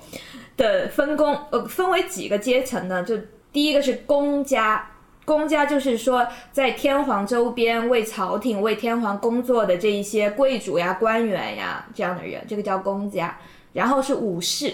[0.58, 3.02] 的分工，呃，分为几个阶层呢？
[3.04, 3.18] 就
[3.54, 4.86] 第一个是公家。
[5.30, 13.38] 公家就是说，在天皇周边为朝廷、为天皇工作的这一些贵族呀、官员呀这样的人，这个叫公家。
[13.72, 14.74] 然后是武士，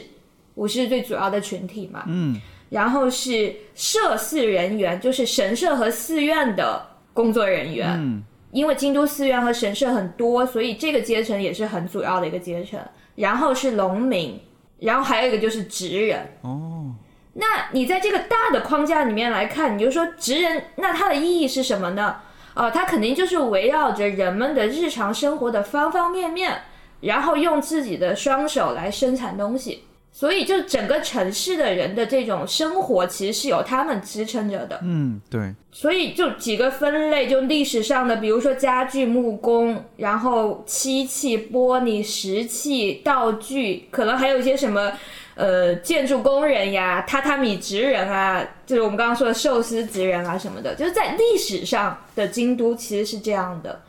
[0.53, 2.05] 武士是最主要的群体嘛。
[2.07, 2.39] 嗯。
[2.69, 7.89] 然后是社寺人员，就是神社和寺院的工作人员。
[7.99, 8.23] 嗯。
[8.53, 12.79] 因为京都寺院和神社很多，所以这个阶层也是很主要的一个阶层。
[13.15, 14.39] 然后是农民，
[14.79, 16.25] 然后还有一个就是职人。
[16.43, 16.95] 哦。
[17.37, 22.15] 那你在这个大的框架里面来看，你就说职人，那它的意义是什么呢？
[22.53, 26.61] 哦，它肯定就是围绕着人们的日常生活的方方面面，
[27.01, 29.83] 然后用自己的双手来生产东西。
[30.13, 34.79] 所以，就整个城市的人的这种生活，其实是由他们支撑着的。
[34.81, 35.53] 嗯，对。
[35.73, 44.93] 所以，就几个分类，就历史上的，比如说家具、木工，然后漆器、玻璃、石器、道具，可能还有一些什么。
[45.35, 53.81] 呃，建筑工人呀，榻榻米职人啊，就是我们刚刚说的寿司职人啊什么的，就是在历史上的京都其实是这样的。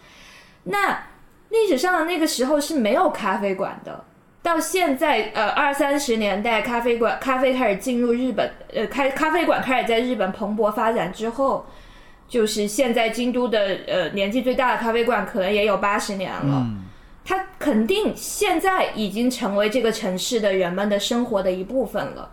[0.64, 0.98] 那
[1.50, 4.04] 历史上的那个时候是没有咖啡馆的，
[4.42, 11.64] 到现在呃二三十年代，咖啡馆咖啡开始进入日本，呃开咖啡馆开始在日本蓬勃发展之后，
[12.28, 16.66] 就是现在京都的呃年纪最大的咖啡馆可能也有八十年了。
[17.26, 22.30] 他肯定现在已经成为这个城市的人们的生活的一部分了。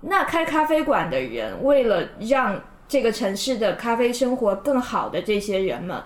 [0.00, 6.02] 那开咖啡馆的人，为了让这个城市的咖啡生活更好的这些人们，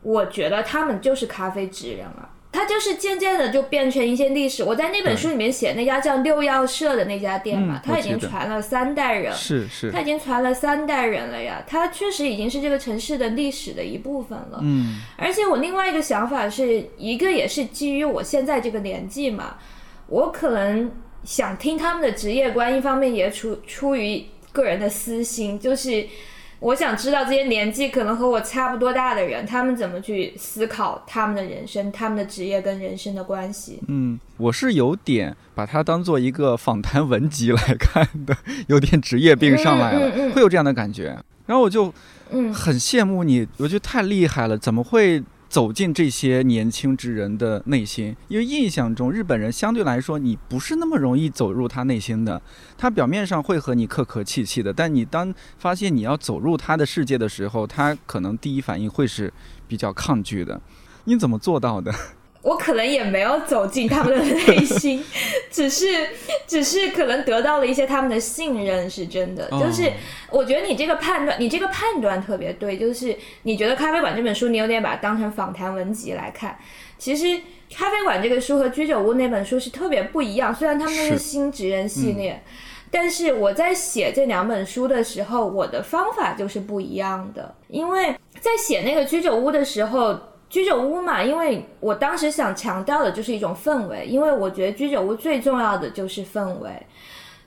[0.00, 2.30] 我觉得他们就是咖啡职人了。
[2.54, 4.62] 它就是渐渐的就变成一些历史。
[4.62, 11.64] 我在那本书里面写那家叫六曜社的那家店嘛，它已经传了三代人，是是，它已经传了三代人了呀。
[11.66, 14.60] 它确实已经是这个城市的历史的一部分了。
[14.62, 19.56] 嗯，而且我另外一个想法是一个也是基于我现在这个年纪嘛，
[20.06, 20.92] 我可能
[21.24, 26.06] 想听他们的职业观，一方面也出出于个人的私心，就是。
[26.64, 33.80] 我想知道这些年纪可能和我差不多大的人，他们怎么去思考他们的人生、他们的职业跟人生的关系。
[33.88, 38.34] 嗯，我是有点把它当做一个访谈文集来看的，
[38.68, 41.18] 有点职业病上来了，会有这样的感觉。
[41.44, 41.92] 然后我就，
[42.30, 45.22] 嗯，很羡慕你，我觉得太厉害了，怎么会？
[45.54, 52.42] 走进这些年轻之人的内心，因为印象中日本人相对来说，你不是那么容易走入他内心的。
[52.76, 59.32] 他表面上会和你客客气气的，但你当发现你要走入他的世界的时候，他可能第一反应会是
[59.68, 60.60] 比较抗拒的。
[61.04, 61.94] 你怎么做到的？
[62.44, 65.02] 我可能也没有走进他们的内心，
[65.50, 65.86] 只是，
[66.46, 69.48] 只是可能得到了一些他们的信任，是真的。
[69.52, 69.90] 就是
[70.30, 72.76] 我觉得你这个判断，你这个判断特别对。
[72.76, 76.58] 就是你觉得《咖啡馆》这本书，你有点把它当成访谈文集来看。
[76.98, 77.24] 其实
[77.74, 80.54] 《咖啡馆》这个书和《居酒屋》那本书是特别不一样。
[80.54, 82.42] 虽然他们都是新职人系列，
[82.90, 87.54] 但是我在写这两本书的时候，我的方法就是不一样的。
[87.68, 90.20] 因为在写那个《居酒屋》的时候。
[90.54, 96.70] 居酒屋嘛，因为我当时想强调的就是一种氛围，因为我觉得居酒屋最重要的就是氛围，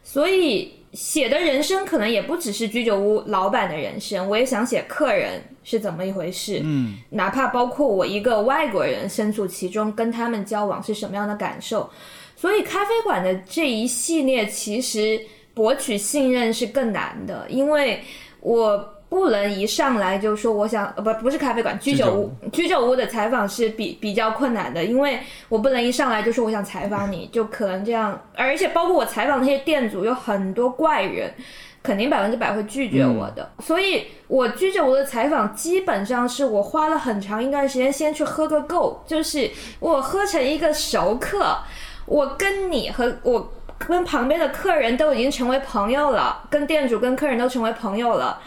[0.03, 11.89] 所以写的人生可能也不只是居酒屋老板的人生，我也想写客人是怎么一回事，嗯，哪怕包括我一个外国人身处其中，跟他们交往是什么样的感受。
[12.35, 15.17] 所以咖啡馆的这一系列其实
[15.53, 18.01] 博取信任是更难的，因为
[18.41, 18.96] 我。
[19.09, 31.33] 不能一上来就说我想，呃，不，不是咖啡馆，居酒屋，居酒屋的采访是比比较困难的，因为我不能一上来就说我想采访你，就可能这样，而且包括我采访那些店主有很多怪人，
[31.81, 39.49] 肯定百分之百会拒绝我的，所以我居酒屋的采访基本上是我花了很长一段时间先去喝个够，就是
[39.79, 41.57] 我喝成一个熟客，
[42.05, 48.41] 我跟你和我跟旁边的客人都已经成为朋友了，跟店主跟客人都成为朋友了。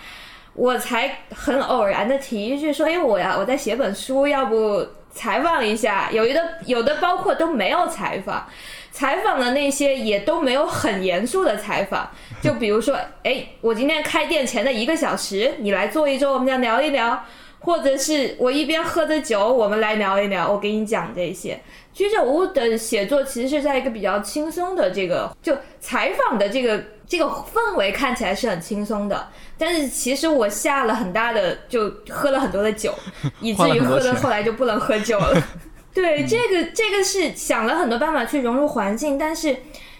[0.55, 6.11] 我才很偶然的提一句说，哎，我呀，我在写本书，要不采访一下？
[6.13, 8.47] 有一的有的包括都没有采访，
[8.91, 12.11] 采访的那些也都没有很严肃的采访，
[12.43, 17.25] 就比如说，哎，我今天开店前的一个小时，你来坐一坐，我们俩聊一聊，
[17.61, 21.61] 或者是我一边喝着酒，我们来聊一聊，我给你讲这些。
[21.93, 29.28] 居酒屋的写作其实是在一个比较轻松的这个，就采访的这个这个氛围看起来是很轻松的。
[29.59, 32.95] 但是其实我下了很大的，就喝了很多的酒，
[33.43, 35.43] 以至于喝的后来就不能喝酒了。
[35.93, 39.55] 对，这个这个是想了很多办法去融入环境，但是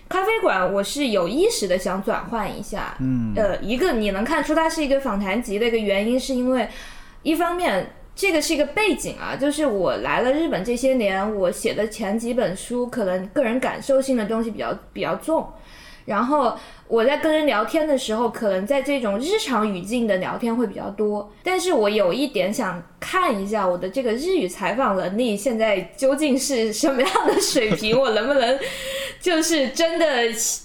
[0.09, 2.95] 咖啡馆我是有意识的想转换一下。
[3.01, 6.69] 嗯，呃，一个你能看出它是一个访谈集的一个原因，是因为
[7.23, 15.49] 一方面这个是一个背景啊，就是我来了日本这些年，我写的前几本书可能个人感受性的东西比较比较重，
[16.05, 16.55] 然后。
[16.91, 28.59] 我在跟人聊天的时候，可能在这种日常语境的聊天会比较多，但是我有一点想看一下我的这个日语采访能力现在究竟是什么样的水平，我能不能
[29.21, 30.07] 就是真的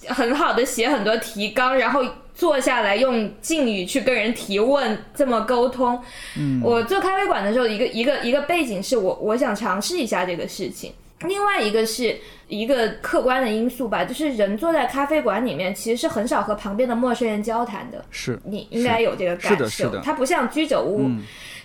[0.08, 2.04] 很好的写很多提纲，然后
[2.36, 6.00] 坐下来用敬语去跟人提问，这么沟通。
[6.38, 12.16] 嗯，我做咖啡馆的时候，一个一个一个背景是我我想尝试一下这个事情，另外一个是。
[12.48, 18.06] 一个客观的因素吧，就是人坐在咖啡馆里面，其实是很少和旁边的陌生人交谈的。
[18.12, 19.58] 是，你应该有这个感受。
[19.58, 20.02] 是的，是的。
[20.06, 21.10] 它不像居酒屋，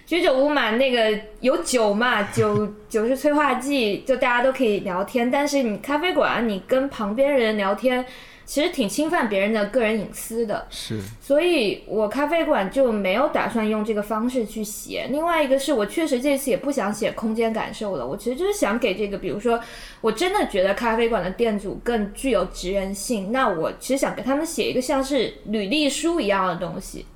[0.07, 5.31] 居酒屋嘛，那个有酒嘛， 酒酒是催化剂，就大家都可以聊天。
[5.31, 8.03] 但是你咖啡馆，你跟旁边人聊天。
[8.51, 15.07] 其实挺侵犯别人的个人隐私的，是，所以我咖啡馆就没有打算用这个方式去写。
[15.09, 19.61] 另外一个是我确实这次也不想写空间感受了，我其实就是想给这个，比如说
[20.01, 27.07] 我真的觉得咖啡馆的店主更具有职人性，那我其实想给他们写一个像是履历书一样的东西，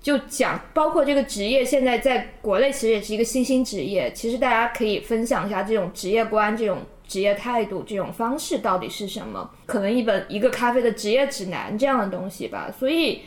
[0.00, 6.78] 就讲包括这个职业现在在国内其实也是一个新兴职业，其实大家可以分享一下这种职业观这种。
[7.10, 9.50] 职业态度这种方式到底是什么？
[9.66, 12.72] 可能一本一个咖啡的职业指南这样的东西吧。
[12.78, 13.22] 所以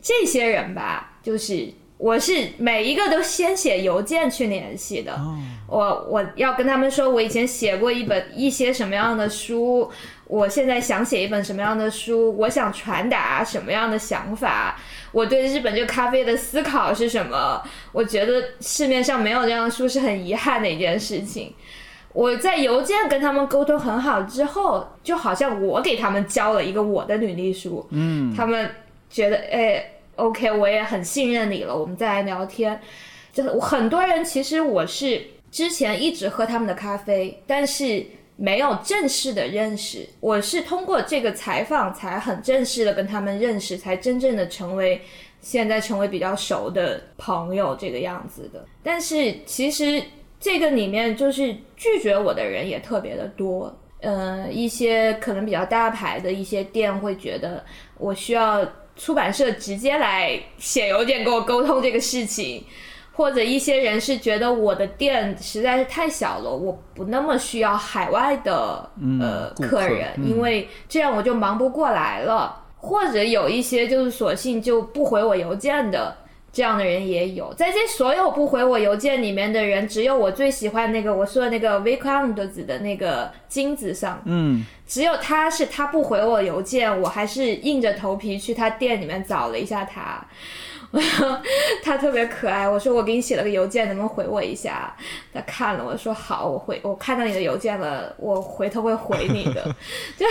[0.00, 1.68] 这些人吧，就是
[1.98, 5.20] 我是每一个都先写邮件去联系的。
[5.66, 9.90] 我我要跟他们说，我以前写过一本一些什么样的书，
[10.28, 14.78] 我现在想写一本什么样的书，我想传达什么样的想法，
[15.10, 17.60] 我对日本这个咖啡的思考是什么？
[17.90, 21.52] 我觉得市面上没有这样的书是很遗憾的一件事情。
[22.14, 28.70] 我在邮件跟他们沟通很好之后，就好像我给他们交了一个我的履历书，嗯，他们
[29.10, 29.84] 觉得哎
[30.14, 32.80] ，OK，我也很信任你了，我们再来聊天。
[33.32, 38.06] 就是很多人其实我是之前一直喝他们的咖啡，但是
[38.36, 45.02] 没有正式的认识，我是通过这个采访才很正式的跟他们认识，才真正的成为
[45.40, 48.64] 现在成为比较熟的朋友这个样子的。
[48.84, 50.00] 但是其实。
[50.44, 57.64] 这个里面就是拒绝我的人也特别的多，呃，一些可能比较大牌的一些店会觉得
[57.96, 58.62] 我需要
[58.94, 62.62] 出版社直接来写邮件跟我沟通这个事情，
[63.14, 68.86] 或者一些人是觉得我的店实在是太小了，我不那么需要海外的
[69.22, 76.14] 呃客人，因为这样我就忙不过来了，或者有一些就是索性就不回我邮件的。
[76.54, 90.24] 这样的人也有，在这所有不回我邮件里面的人，只有我最喜欢那个我说的那个 v i c a n d 子的那个金子上，嗯，只有他是他不回我邮件，我还是硬着头皮去他店里面找了一下他，
[91.82, 92.68] 他特别可爱。
[92.68, 94.94] 我说我给你写了个邮件，能不能回我一下？
[95.34, 99.64] 他看了，我说好，我回，我看到你的邮件了，我回头会回你的。
[100.16, 100.24] 就。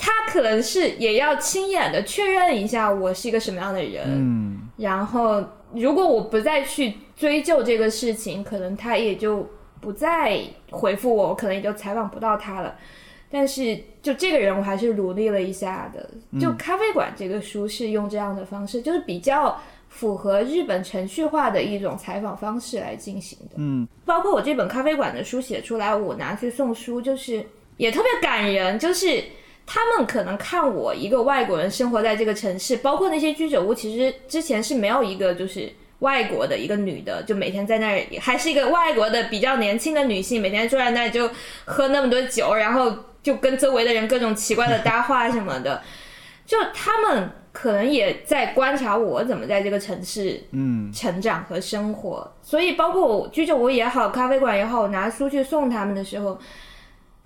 [0.00, 9.46] 他可能是也要亲眼的确认一下我是一个什么样的人，嗯，然后如果我不再去追究这个事情，可能他也就
[9.80, 12.74] 不再回复我，我可能也就采访不到他了。
[13.30, 16.08] 但是就这个人，我还是努力了一下的。
[16.40, 23.56] 就咖啡馆这个书是用这样的方式，就是比较符合日本程序化的一种采访方式来进行的。
[23.56, 27.44] 嗯，包括我这本咖啡馆的书写出来，我拿去送书，就是
[27.76, 29.22] 也特别感人，就是
[29.68, 35.70] 他们可能看我一个外国人生活在这个城市，包括那些居酒屋，其实之前是没有一个就是。
[36.00, 41.28] 外国的一个女的，就每天在那儿，还是一个外国的比较年轻的女性，每天坐在那儿就
[41.64, 45.82] 喝那么多酒，然后就跟周围的人各种奇怪的搭话什么的，
[46.46, 56.38] 就他们可能也在观察我怎么在这个城市嗯成长和生活，所以包括我居酒屋也好，咖啡馆也好，我拿书去送他们的时候，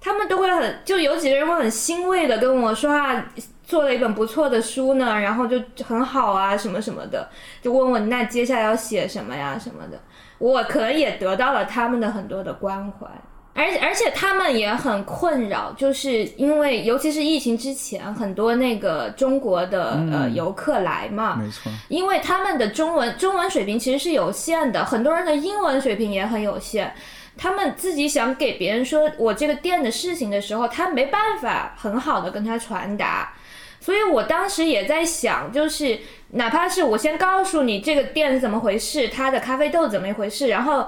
[0.02, 3.24] 他们都会很，就有几个人会很欣慰的跟我说啊，
[3.64, 7.28] 做了一本不错的书呢，然后就很好啊，什么什么的，
[7.62, 10.00] 就问我那接下来要写什么呀什么的，
[10.38, 13.06] 我可能也得到了他们的很多的关怀。
[13.54, 26.92] 而而且他们也很困扰，就是因为尤其是疫情之前，很多那个中国的、呃游客来嘛，没错，因为他们的中文中文水平其实是有限的，很多人的英文水平也很有限。
[27.36, 33.32] 他们自己想给别人说我这个店的事情的时候，他没办法很好的跟他传达。
[33.80, 35.98] 所以我当时也在想，就是
[36.30, 40.86] 哪怕是我先告诉你这个店是怎么回事，他的咖啡豆怎么一回事，然后，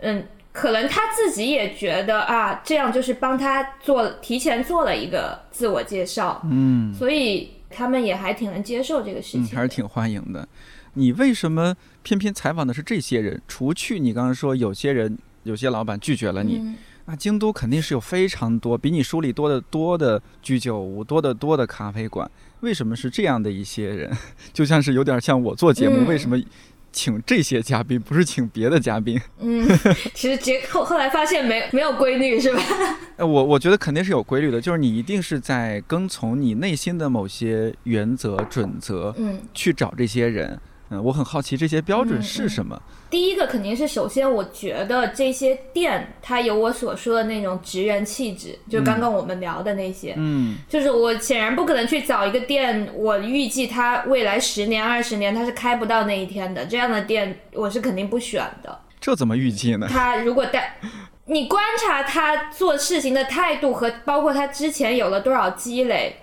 [0.00, 9.56] 嗯，可能他自己也觉得啊，这样就是帮他做提前做了一个自我介绍，嗯所以他们也还挺能接受这个事嗯，情的。
[9.56, 10.46] 还是挺欢迎的。
[10.92, 13.40] 你为什么偏偏采访的是这些人？
[13.48, 16.74] 除去你刚刚说有些人、有些老板拒绝了你，嗯
[17.06, 22.28] 那京都肯定是有非常多比你书里多得多的居酒屋，多得多的咖啡馆。
[22.60, 24.10] 为什么是这样的一些人？
[24.54, 26.42] 就像是有点像我做节目，嗯为什么
[26.90, 29.20] 请这些嘉宾，不是请别的嘉宾？
[29.38, 29.68] 嗯，
[30.14, 32.62] 其实结后后来发现没没有规律是吧？
[33.18, 40.48] 呃，我我觉得肯定是有规律的，就是你一定是在跟从你内心的某些原则、准则嗯，去找这些人。
[40.48, 40.60] 嗯，
[40.90, 42.80] 我很好奇这些标准嗯嗯是什么？
[43.10, 50.14] 第一个肯定是首先我觉得这些店它有我所说的那种职员气质，就刚刚我们聊的那些。
[50.16, 58.80] 嗯就是我显然不可能去找一个店，我预计它未来十年、二十年它是开不到那一天的，这样的店我是肯定不选的。
[59.00, 59.86] 这怎么预计呢？
[59.90, 60.78] 他如果带
[61.26, 66.16] 你观察他做事情的态度和包括他之前有了多少积累，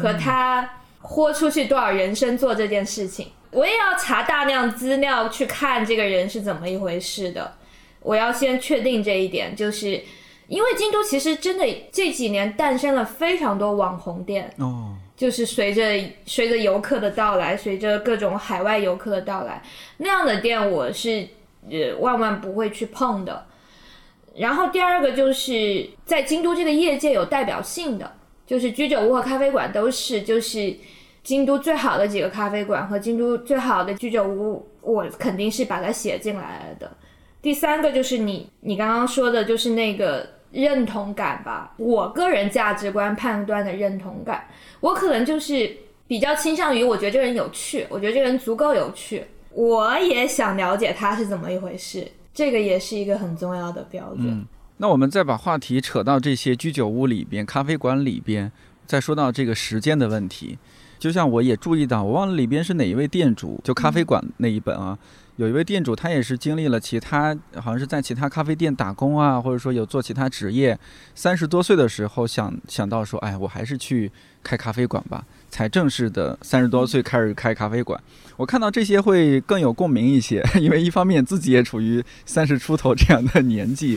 [0.00, 0.68] 和他
[1.00, 3.28] 豁出去多少人生做这件事情，
[3.58, 7.52] 我也要查大量资料去看这个人是怎么一回事的。
[8.00, 10.00] 我要先确定这一点，就是
[10.46, 15.82] 因为京都其实真的这几年诞生了非常多网红店，哦，就是随着
[16.24, 19.60] 随着游客的到来，随着各种海外游客的到来，
[19.96, 21.26] 那样的店我是
[21.68, 23.44] 呃万万不会去碰的。
[24.36, 28.12] 然后第二个就是在京都这个业界有代表性的，
[28.46, 30.76] 就是居酒屋和咖啡馆都是，就是
[31.28, 36.90] 京都最好的几个咖啡馆和京都最好的居酒屋，我肯定是把它写进来了的。
[37.42, 44.42] 第三个就是你你刚刚说的，就是那个认同感吧，我个人价值观判断的认同感，
[44.80, 45.70] 我可能就是
[46.06, 49.22] 比较倾向于，我觉得这个人有趣，我觉得这个人足够有趣，
[49.52, 54.46] 我也想了解他是怎么一回事，这个也是一个很重要的标准。
[54.78, 58.50] 那我们再把话题扯到这些居酒屋里边、咖啡馆里边，
[58.86, 60.56] 再说到这个时间的问题。
[60.98, 64.98] 就像我也注意到，我忘了里边是哪一位店主，就咖啡馆那一本啊，
[65.36, 70.76] 有一位店主，他也是经历了其他，好像是在其他咖啡店打工啊，或者说有做其他职业，
[71.14, 74.10] 三十多岁的时候想想到说，哎，我还是去
[74.42, 78.00] 开咖啡馆吧，才正式的三十多岁开始开咖啡馆。
[78.36, 83.96] 我看到这些会更有共鸣一些， 因为一方面自己也处于三十出头这样的年纪，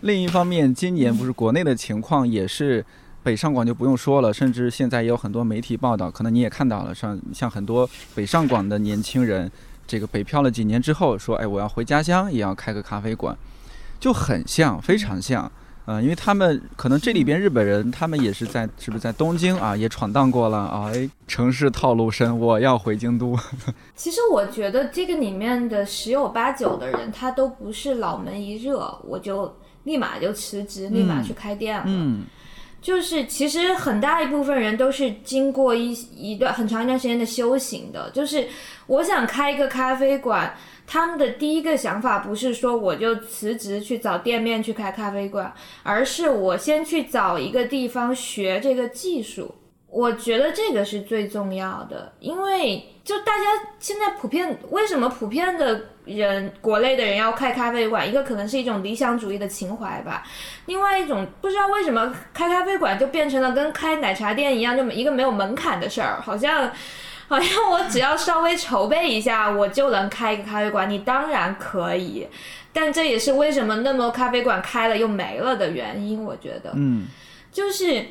[0.00, 2.82] 另一方面今年不是国内的情况也是。
[3.22, 9.50] 北上广就不用说了，甚至现在也有很多媒体报道，可能你也看到了，像像很多北上广的年轻人，
[9.86, 13.36] 这个北漂了几年之后，说，哎，我要回家乡，也要开个咖啡馆，
[14.00, 15.50] 就很像，非常像，
[15.86, 23.36] 嗯、因为他们可能这里边日本人，他们也是在是不是在东京啊，也闯荡过了啊，哎，城市套路深，我要回京都，
[23.96, 29.54] 其实我觉得这个里面的十有八九的人，他都不是脑门一热，我就
[29.84, 31.84] 立马就辞职，立马去开店了。
[31.86, 32.24] 嗯
[32.80, 38.10] 就是其实很大一部分人都是经过一一段很长一段时间的修行的。
[38.10, 38.46] 就是
[38.86, 40.54] 我想开一个咖啡馆，
[40.86, 45.52] 他们的第一个想法不是说我就辞职去找店面去开咖啡馆，
[45.82, 49.54] 而是我先去找一个地方学这个技术。
[49.90, 53.44] 我觉得这个是最重要的，因为就大家
[53.78, 55.80] 现在普遍为什么普遍的
[56.16, 60.22] 人，国内的人要开咖啡馆，一个可能是一种理想主义的情怀吧，
[60.66, 66.70] 另外一种不知道为什么开咖啡馆就变成了跟开奶茶店一样，这么一个没有门槛的事儿，好像
[67.28, 70.88] 好像我只要稍微筹备一下，我就能开一个咖啡馆。
[70.88, 72.26] 你当然可以，
[72.72, 76.24] 但这也是为什么那么多咖啡馆开了又没了的原因。
[76.24, 77.06] 我觉得，嗯，
[77.52, 78.02] 就是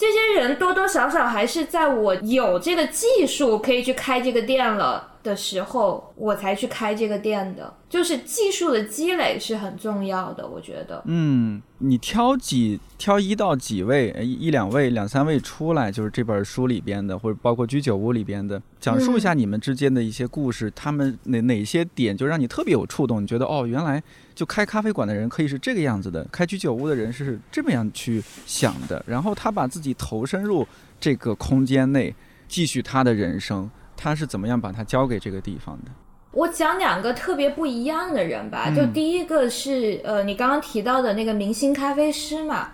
[0.00, 5.08] 这些人多多少少还是在我有这个技术可以去开这个店了。
[5.22, 11.02] 的时候，我才去开这个店的，就是技术的积累是很重要的，我觉得。
[11.04, 23.22] 嗯，你挑几挑一到几位，一一两位、两三位出来，就是这本书里边的，或者包括居酒屋里边的，讲述一下你们之间的一些故事，他们哪哪些点就让你特别有触动？
[23.22, 24.02] 你觉得哦，原来
[24.40, 30.66] 就开咖啡馆的人可以是这个样子的，开居酒屋的人是这么样去想的，然后他把自己投身入
[30.98, 32.14] 这个空间内，
[32.48, 33.70] 继续他的人生。
[33.98, 35.90] 他是怎么样把它交给这个地方的？
[36.32, 42.70] 我讲两个特别不一样的人吧，就第一个是呃，你刚刚提到的那个明星咖啡师嘛，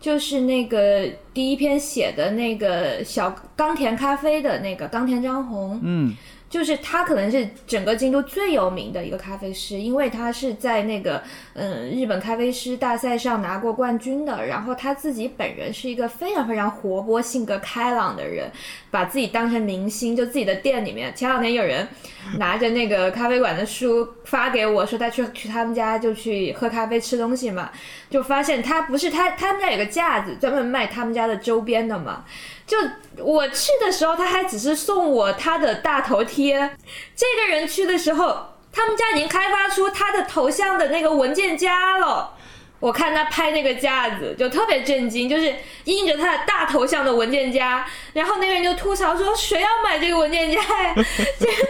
[0.00, 6.16] 就是那个第一篇写的那个小冈田咖啡的那个冈田张红，嗯。
[6.50, 11.22] 就是他可能是整个京都最有名的一个咖啡师，因为他是在那个
[11.54, 14.44] 嗯日本咖啡师大赛上拿过冠军的。
[14.44, 18.50] 然后他自己本人是一个非常非常活泼、性格开朗的人，
[18.90, 20.16] 把自己当成明星。
[20.16, 21.86] 就自己的店里面，前两天有人
[22.36, 27.70] 拿着那个咖啡馆的书发给我说，他去去他们家就去喝咖啡吃东西嘛，
[28.10, 32.24] 就发现他不是他他们家有个架子专门卖他们家的周边的嘛。
[32.70, 36.76] 就我去的时候，他还只是送我他的大头贴。
[37.16, 42.36] 这个人去的时候，他们家已经开发出他的头像的那个文件夹了。
[42.78, 45.52] 我看他拍那个架子，就特别震惊，就是
[45.86, 47.84] 印着他的大头像的文件夹。
[48.12, 50.94] 然后那个人就吐槽说：“谁要买这个文件夹呀？”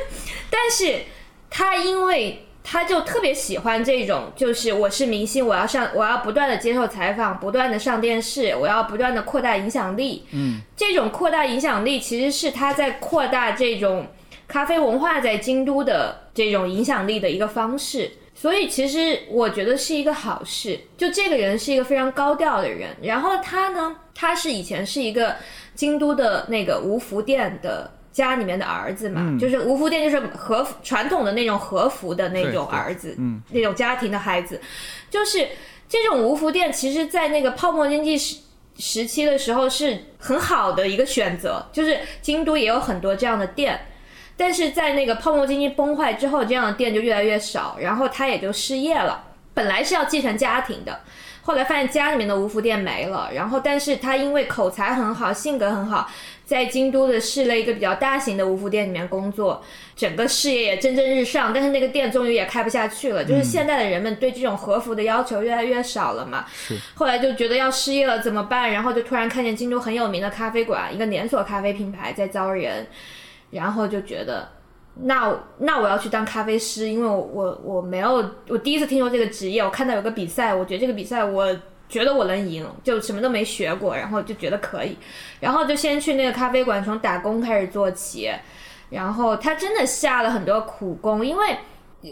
[0.51, 1.07] 但是，
[1.49, 2.47] 他因为。
[2.63, 10.25] 他就特别喜欢这种，就是我是明星，我要上，我要不断的接受采访，不断的上电视，我要不断的扩大影响力。
[10.33, 14.07] 嗯，这种扩大影响力其实是他在扩大这种
[14.47, 18.13] 咖啡文化在京都的这种影响力的一个方式。
[18.35, 20.79] 所以其实我觉得是一个好事。
[20.97, 25.37] 就这个人是一个非常高调的人，然后他呢，他是以前是一个
[25.75, 27.91] 京都的那个无福店的。
[28.13, 33.15] 家里面的儿子嘛，就是无福店，就是和传统的那种和服的那种儿子，
[33.51, 34.61] 那种家庭的孩子，
[35.09, 35.47] 就是
[35.89, 38.37] 这种无福店，其实，在那个泡沫经济时
[38.79, 43.79] 时期的时候是很好的一个选择，就是京都也有很多这样的店，
[44.37, 49.25] 但是在那个泡沫经济崩坏之后，这样的店就越来越少，然后他也就失业了。
[49.53, 51.01] 本来是要继承家庭的，
[51.43, 56.09] 后来发现家里面的无福店没了，然后但是他因为口才很好，性格很好。
[56.51, 59.63] 在京都的市内一个比较大型的无服店里面工作，
[59.95, 63.25] 整个事业也蒸蒸日上，但是那个店终于也开不下去了。
[63.25, 66.45] 就是现在的人们对这种和服的要求越来越少了嘛。
[66.53, 66.75] 是。
[66.97, 68.73] 后来就觉得要失业了怎么办？
[68.73, 72.85] 然后就突然看见京都很有名的咖啡馆，一个连锁咖啡品牌在招人，
[73.53, 74.49] 然后就觉得，
[75.03, 81.57] 那那我要去当咖啡师，因为我我我没有我第一次听说这个职业，我看到有个比赛，我觉得这个比赛我。
[81.91, 84.97] 觉得我能赢，就什么都没学过，然后就觉得可以，
[85.41, 88.31] 然后就先去那个咖啡馆，从打工开始做起，
[88.91, 91.57] 然后他真的下了很多苦功，因为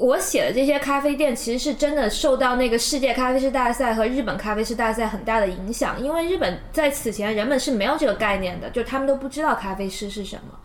[0.00, 10.58] 我写的这些咖啡店其实是真的受到那个世界咖啡师大赛和日本咖啡师大赛很大的影响，因为日本在此前人们是没有这个概念的，就他们都不知道咖啡师是什么，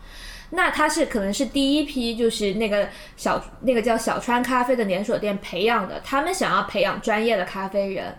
[0.50, 8.16] 那他是可能是第一批就是那个小那个叫小川咖啡的连锁店培养的，他们想要培养专业的咖啡人。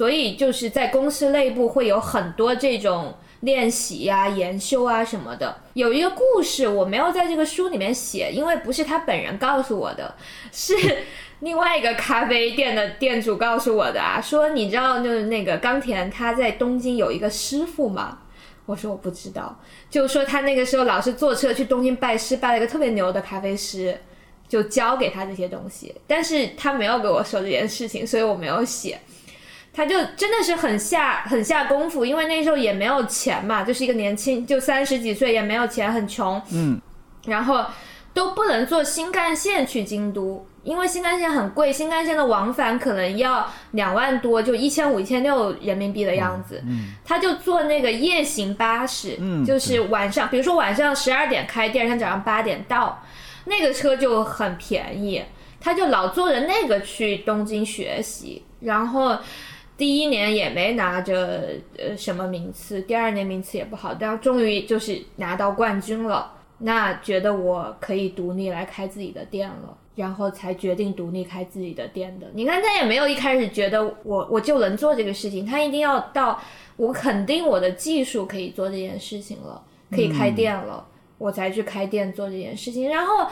[0.00, 5.54] 所以就是在公司内部会有很多这种练习呀、研修啊什么的。
[5.74, 10.14] 有一个故事我没有在这个书里面写，因为不是他本人告诉我的，
[10.50, 10.74] 是
[11.40, 14.18] 另外一个咖啡店的店主告诉我的啊。
[14.18, 18.20] 说你知道就是那个冈田他在东京有一个师傅吗？
[18.64, 19.54] 我说我不知道。
[19.90, 23.94] 就说他那个时候老是坐车去东京拜师，拜了一个特别牛的咖啡师，
[24.48, 25.94] 就教给他这些东西。
[26.06, 28.98] 但是他没有给我说这件事情，所以我没有写。
[29.72, 36.42] 他就真的是很下很下功夫，因为那时候也没有钱嘛，就是一个年轻，就三十几岁也没有钱，很穷。
[36.52, 36.80] 嗯，
[37.26, 37.64] 然后
[38.12, 46.60] 都不能坐新干线去京都，因为新干线很贵，新干线的往返可能要两万多，就一千五、一千六人民币的样子。
[46.66, 53.00] 嗯，他就坐那个夜行巴士，嗯，就是晚上，比如说晚上十二点开，第二天早上八点到，
[53.44, 55.22] 那个车就很便宜，
[55.60, 59.16] 他就老坐着那个去东京学习，然后。
[59.80, 66.30] 第一年也没拿着呃什么名次，第二年名次也不好，但终于就是拿到冠军了。
[66.58, 72.26] 那觉得我可以独立来开自己的店了，然后才决定独立开自己的店的。
[72.34, 76.38] 你看他也没有一开始觉得我我就能做这个事情，他一定要到
[76.76, 82.86] 我肯定我的技术可以做这件事情了，可以开店了，我才去开店做这件事情。
[82.90, 83.26] 然后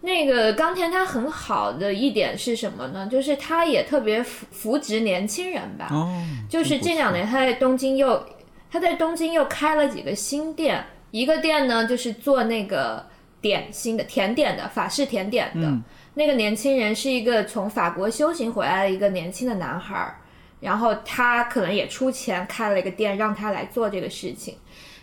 [0.00, 3.08] 那个冈田他很好的一点是什么呢？
[3.10, 5.88] 就是他也特别扶扶植年轻人吧。
[5.90, 6.08] 哦，
[6.48, 8.24] 就是这两年他在东京又
[8.70, 13.06] 他在东京又开了几个新店，一个店呢就是做那个
[13.40, 15.66] 点心的甜点的法式甜点的。
[15.66, 15.82] 嗯
[16.18, 20.16] 那个年轻人是一个从法国修行回来的一个年轻的男孩儿，
[20.60, 24.56] 然后他可能也出钱开了一个店，让他来做这个事情。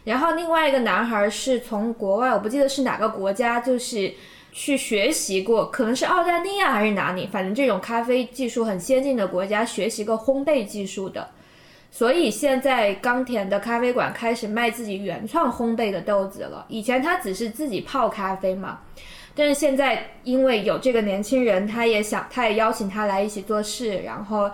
[0.05, 4.11] 然后另外一个男孩儿是从国外，我不记得是哪个国家，就是
[4.53, 11.27] 去学习过，可能是澳大利亚还是哪里，反正这种咖啡技术很先进的国家学习过烘焙技术的。
[11.91, 16.65] 所以现在冈田的咖啡馆开始卖自己原创烘焙的豆子了。
[16.67, 18.79] 以前他只是自己泡咖啡嘛，
[19.35, 24.49] 但是现在因为有这个年轻人，他也想，他也邀请他来一起做事，然后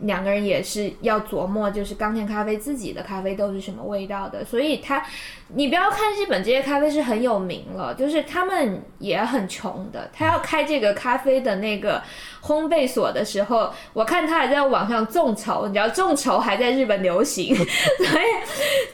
[0.00, 4.44] 两个人也是要琢磨，就是冈田咖啡自己的咖啡豆是什么味道的。
[4.44, 5.04] 所以他，
[5.48, 10.10] 你不要看日本这些咖啡是很有名了，就是他们也很穷的。
[10.12, 12.02] 他要开这个咖啡的那个
[12.42, 18.24] 烘焙所的时候，我看他还在网上众筹，你知道众筹还在日本流行， 所以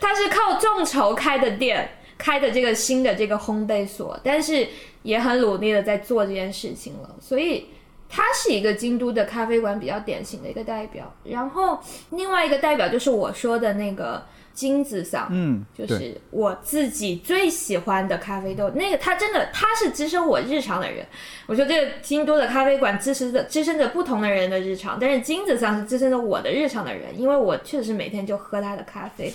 [0.01, 1.89] 他是靠众筹开的店。
[2.19, 4.69] 开的这个新的这个烘焙所，但是
[5.05, 7.67] 也很努力的在做这件事情了，所以
[8.11, 11.15] 它是一个京都的咖啡馆比较典型的一个代表。
[11.23, 11.79] 然后
[12.11, 14.21] 另外一个代表就是我说的那个
[14.53, 18.69] 金子桑，嗯，就是我自己最喜欢的咖啡豆。
[18.71, 21.07] 那个他真的他是支撑我日常的人。
[21.47, 29.33] 我说这个京都的咖啡馆支持着支撑着不同的人的日常，但是金子桑是支撑着我的日常的人，因为我确实每天就喝他的咖啡。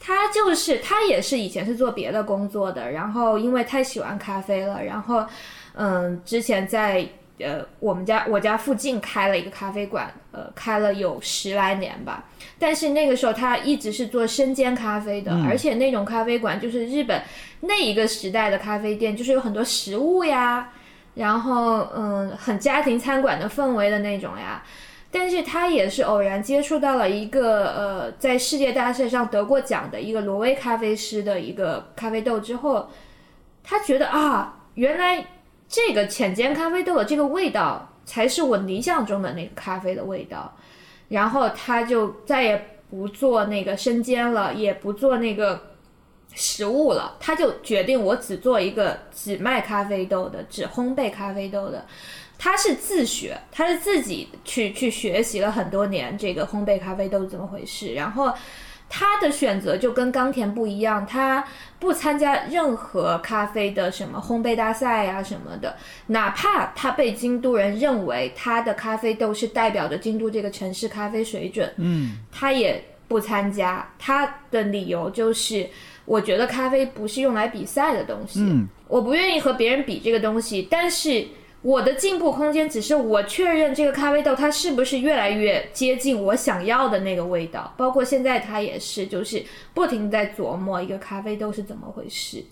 [0.00, 5.26] 他就是他也是以前是做别的工作的，然后因为太喜欢咖啡了，然后
[5.74, 7.06] 嗯，之前在
[7.38, 12.24] 呃我们家我家附近开了一个咖啡馆，呃，开了有十来年吧。
[12.58, 17.22] 但是那个时候他一直是做生煎咖啡的，而且那种咖啡馆就是日本
[17.60, 20.70] 那一个时代的咖啡店，就是有很多食物呀，
[21.14, 24.62] 然后嗯，很家庭餐馆的氛围的那种呀。
[25.10, 32.90] 但是他也是偶然接触到了一个呃，在世界大赛上得过奖的一个挪威咖啡师的一个咖啡豆之后，
[33.62, 35.24] 他觉得啊，原来
[35.68, 40.56] 这个浅煎咖啡豆的这个味道才是我理想中的那个咖啡的味道，
[41.08, 45.74] 然后他就再也不做那个生煎了，也不做那个
[46.34, 51.84] 食物了，他就决定我只做一个只卖咖啡豆的，只烘焙咖啡豆的。
[52.38, 58.30] 他是自学，他是自己去去学习了很多年这个烘焙咖啡豆是怎么回事，然后
[58.98, 61.44] 他的选择就跟冈田不一样，他
[61.78, 65.76] 不参加任何咖啡的什么烘焙大赛呀、什么的，
[66.06, 75.68] 哪怕他被京都人认为他的咖啡豆是代表着京都这个城市咖啡水准，嗯，他也不参加，他的理由就是
[76.06, 78.66] 我觉得咖啡不是用来比赛的东西，嗯。
[78.88, 81.26] 我不愿意和别人比这个东西，但是
[81.66, 89.42] 我的进步空间只是我确认这个咖啡豆它是不是越来越接近我想要的那个味道，包括现在它也是，就是
[89.74, 92.44] 不停地在琢磨一个咖啡豆是怎么回事。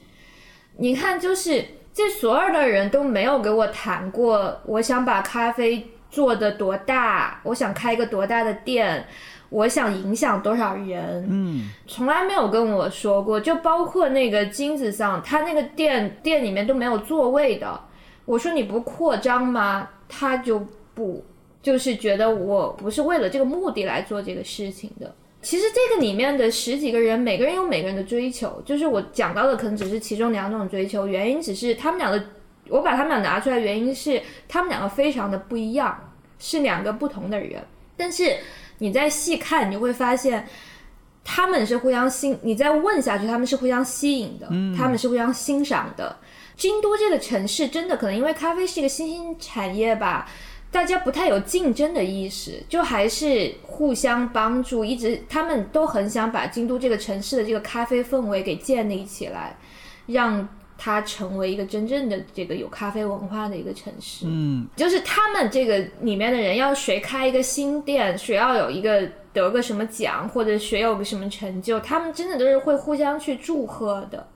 [0.78, 9.06] 你看，就是这所有的人都没有给我谈过，我想把咖啡做的多大，我想开一个多大的店，
[9.48, 17.80] 我想影响多少人，嗯，从来没有跟我说过，就包括那个金子上，他那个店店里面都没有座位的。
[18.24, 19.88] 我说你不扩张吗？
[20.08, 20.64] 他就
[20.94, 21.24] 不，
[21.62, 25.14] 就是觉得我不是为了这个目的来做这个事情的。
[25.42, 32.22] 其实这个里面的十几个人，每个人有每个人的追求，就是我讲到的可能只是其中两种追求，原因只是他们俩的，
[32.68, 37.62] 我把他们俩拿出来，原因是他们两个非常的不一样，是两个不同的人。
[37.96, 38.36] 但是
[38.78, 40.46] 你再细看，你就会发现。
[41.26, 44.46] 他们是互相吸，你再问下去，他们是互相吸引的，
[44.76, 46.14] 他们是互相欣赏的。
[46.56, 50.28] 京都这个城市真的可能因为咖啡是一个新兴产业吧，
[50.70, 59.56] 大家不太有竞争的意识，就还是互相帮助，一直他们都很想把京都这个城市的这个咖啡氛围给建立起来，
[60.06, 64.26] 让它成为一个真正的这个有咖啡文化的一个城市。
[64.28, 74.26] 嗯，就是他们这个里面的人，要谁开一个新店，谁要有一个得个什么奖，或者谁有个什么成就，他们真的都是会互相去祝贺的。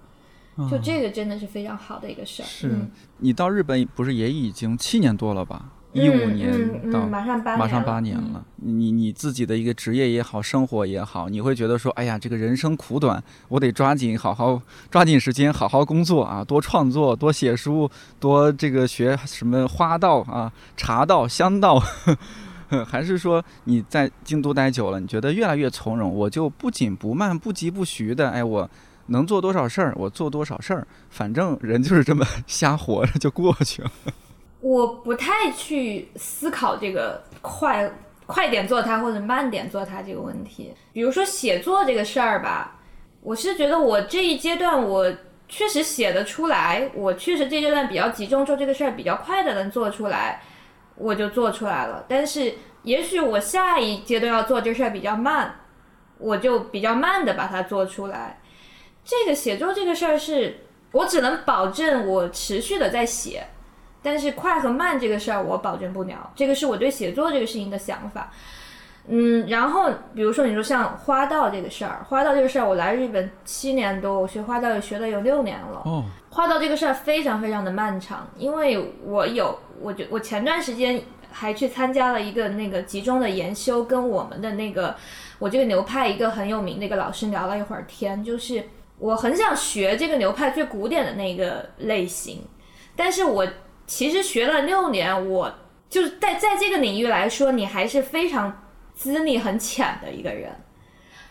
[0.71, 2.47] 就这个真的是非常好的一个事儿。
[2.47, 5.73] 是嗯你到日本不是也已经七年多了吧？
[5.93, 17.91] 一五嗯年嗯到嗯马上八年马上八年了，你你自己的一个职业也好，生活也好，你会觉得说，哎呀，这个人生苦短，我得抓紧好好抓紧时间，好好工作啊，多创作，多写书，
[18.21, 21.83] 多这个学什么花道啊、茶道、香道。
[22.87, 28.69] 还是说你在京都待久了，你觉得越来越从容，我就不紧不慢、不急不徐的，哎，我
[29.09, 33.91] 能做多少事儿我做多少事儿，反正人就是这么 瞎活着就过去了。
[34.61, 37.91] 我不太去思考这个快
[38.27, 40.75] 快点做它或者慢点做它这个问题。
[40.93, 42.79] 比如说写作这个事儿吧，
[43.23, 45.11] 我是觉得我这一阶段我
[45.49, 50.43] 确实写得出来，我确实这阶段比较集中做这个事儿，比较快的能做出来，
[50.97, 52.05] 我就做出来了。
[52.09, 55.55] 但是也许我下一阶段要做这事儿比较慢，
[56.19, 58.38] 我就比较慢的把它做出来。
[59.09, 60.59] 这个写作这个事儿是
[60.93, 63.47] 我只能保证我持续的在写。
[64.01, 68.31] 但是快和慢这个事儿我保证不了，这个是我对写作这个事情的想法。
[69.09, 75.83] 嗯，然后比如说你说像花道这个事儿，花道这个事儿我来日本七年多，我学花道也学了有六年了。
[75.85, 81.03] 哦，花道这个事儿非常非常的漫长，因为我有，我就我前段时间
[81.33, 84.95] 还去参加了一个那个集中的研修，跟我们的那个
[85.41, 88.63] 我这个流派一个很有名的一个老师聊了一会儿天，就是
[88.99, 92.47] 我很想学这个流派最古典的那个类型，
[92.95, 93.47] 但是我。
[93.91, 95.51] 其实学了六年，我
[95.89, 100.55] 就是在在这个领域来说，你还是非常资历很浅的一个人。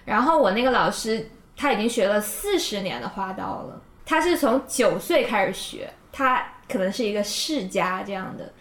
[0.03, 8.51] 然后我那个老师他已经学了四十年的花道了，他是从九岁开始学，他可能是一个世家这样的。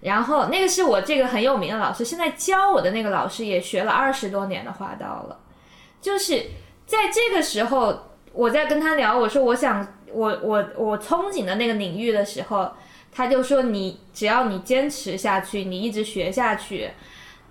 [0.00, 5.38] 然后那个是我这个很有名的老师，现在教我的那个老师也学了二十多年的花道了。
[6.00, 6.42] 就是
[6.86, 12.72] 在这个时候，我在跟他聊，我说我想我我我憧憬的那个领域的时候。
[13.14, 16.90] 他就说：“你只要你坚持下去，你一直学下去，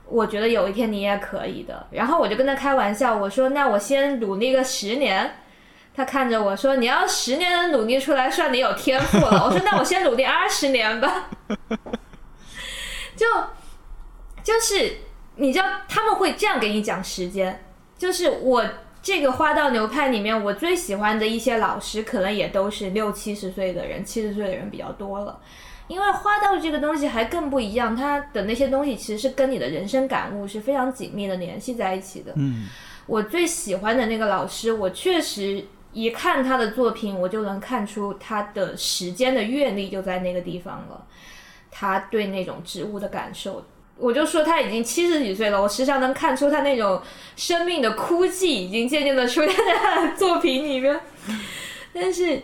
[0.07, 5.35] 我觉得有一天你也可以的。”然后我就跟他开玩笑，我说：“那我先努力个十年。”
[5.95, 9.37] 他看着我说：“你要十年能努力出来，算你有天赋了。
[9.45, 11.29] ”我说：“那我先努力二十年吧。
[13.15, 13.27] ”就
[14.41, 14.93] 就是
[15.35, 17.63] 你知道他们会这样给你讲时间，
[17.99, 18.65] 就是我
[19.01, 25.39] 这个花道流派里面，我最喜欢的一些老师，可能也都是六七十岁的人，七十岁的人比较多了。
[25.87, 32.31] 因为花道这个东西还更不一样，它的那些东西其实是跟你的人生感悟是非常紧密的联系在一起的。
[32.35, 32.67] 嗯，
[33.07, 41.05] 我最喜欢的那个老师，我确实一看他的作品，我就能看出他的时间的阅历就在那个地方了。
[41.69, 43.65] 他对那种植物的感受，
[44.01, 47.01] 我就说他已经七十几岁了，我时常能看出他那种
[47.35, 50.99] 生命的枯寂已经渐渐的出现在他的作品里面，
[51.93, 52.41] 但是。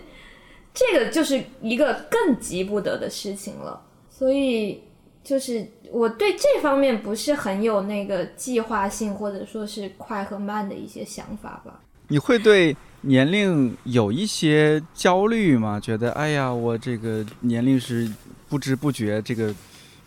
[0.80, 3.82] 这个就是一个更急不得的事情了，
[4.12, 4.84] 所以
[5.24, 11.80] 就是我对这方面不是很有那个计划性，或者说是快和慢的一些想法吧。
[12.10, 15.80] 你会对年龄有一些焦虑吗？
[15.80, 18.08] 觉得哎呀，我这个年龄是
[18.48, 19.52] 不知不觉，这个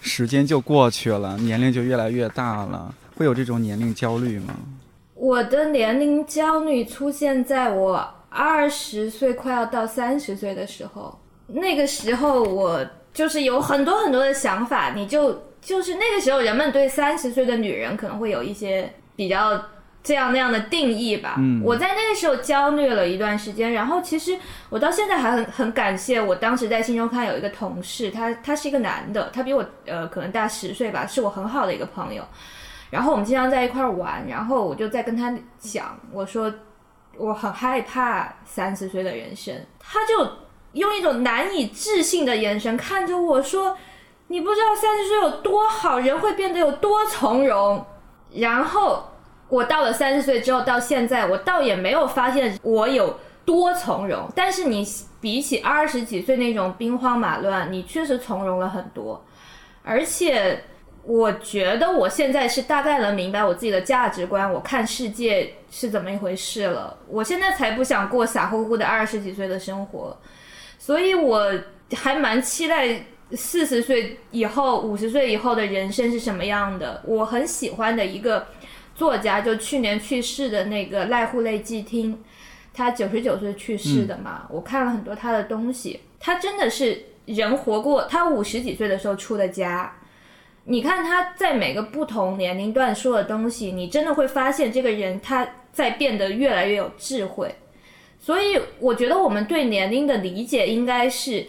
[0.01, 4.55] 时间就过去了，年龄就越来越大了，会有这种年龄焦虑吗？
[5.15, 8.15] 我的年龄焦虑出现在我。
[8.33, 14.93] 二十岁快要到三十岁的时候，那个时候我就是有很多很多的想法。
[14.95, 19.61] 你就就是那个时候，人们对三十岁的女人可能会有一些比较
[20.03, 21.35] 这样那样的定义吧。
[21.39, 24.39] 嗯，我在那个时候焦虑了一段时间，然后其实
[24.69, 32.23] 我到现在还很很感谢我当时在新周刊有一个同事，他他是一个男的，他比我呃可能大十岁吧，是我很好的一个朋友。
[32.91, 36.53] 然后我们经常在一块玩，然后我就在跟他讲，我说。
[37.17, 40.27] 我很害怕三十岁的人生，他就
[40.73, 43.77] 用一种难以置信的眼神看着我说
[44.29, 47.85] ：“你不知道三十岁有多好，人会变得有多从容。”
[48.33, 49.07] 然后
[49.51, 54.87] 我到了三十岁之后，到现在我倒也没有发现我有多从容，但是你
[55.21, 59.23] 比起二十几岁那种兵荒马乱，你确实从容了很多，
[59.83, 60.63] 而且。
[61.03, 66.95] 我觉得我现在是大概能明白我自己的价值观，我看世界是怎么一回事了。
[67.09, 70.15] 我现在才不想过傻乎乎的二十几岁的生活，
[70.79, 71.51] 所以我
[71.97, 77.03] 还蛮期待四十岁以后、五十岁以后的人生是什么样的。
[77.07, 78.47] 我很喜欢的一个
[79.01, 82.23] 作家，就去年去世的那个濑户内纪听，
[82.75, 84.47] 他九十九岁去世的嘛。
[84.51, 89.91] 我看了很多他的东西，他真的是人活过，他五十几岁的时候出的家。
[90.65, 97.55] 你看他在每个不同年龄段说的东西，你真的会发现这个人他在变得越来越有智慧。
[98.19, 101.47] 所以我觉得我们对年龄的理解应该是：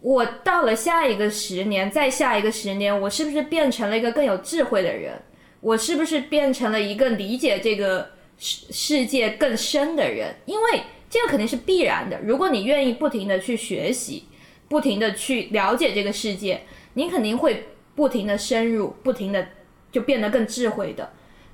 [0.00, 5.20] 我到了下一个十年，再下一个十年，我是不是变成了一个更有智慧的人？
[5.64, 10.36] 我是不是变成了一个理解这个世世界更深的人？
[10.46, 12.20] 因为这个肯定是必然的。
[12.22, 14.28] 如果你愿意不停的去学习，
[14.68, 16.62] 不停的去了解这个世界，
[16.92, 17.68] 你肯定会。
[17.96, 19.46] 不停的深入，不停的
[19.92, 21.12] 就变得更智慧的。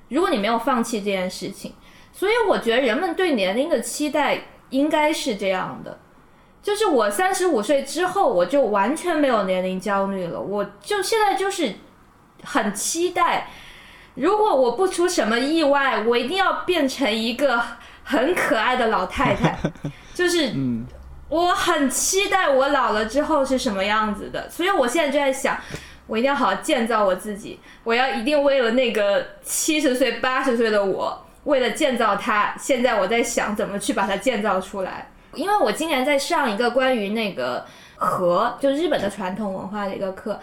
[0.09, 1.71] 如果你没有放弃这件事情，
[2.11, 5.99] 所以我觉得人们对年龄的期待应该是这样的。
[6.63, 10.41] 就是我三十五岁之后，我就完全没有年龄焦虑了。
[10.41, 11.75] 我就现在就是
[12.43, 13.51] 很期待，
[14.15, 17.61] 如果我不出什么意外，我一定要变成一个
[18.03, 19.57] 很可爱的老太太。
[20.13, 20.53] 就是，
[21.29, 24.49] 我很期待我老了之后是什么样子的。
[24.49, 25.57] 所以我现在就在想，
[26.07, 27.59] 我一定要好好建造我自己。
[27.83, 35.09] 我要一定为了那个七十岁、八十岁的我，为了建造它，现在我在想怎么去把它建造出来。
[35.33, 37.65] 因为我今年在上一个关于那个
[38.01, 40.39] 和，就日本的传统文化的一个课，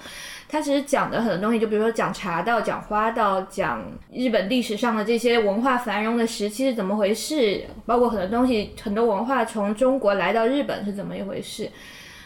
[0.48, 11.68] 它其实讲的很多东西，就比如说讲茶道、讲花道、讲日本历史上的这些文化繁荣的时期是怎么回事，包括很多东西，很多文化从中国来到日本是怎么一回事。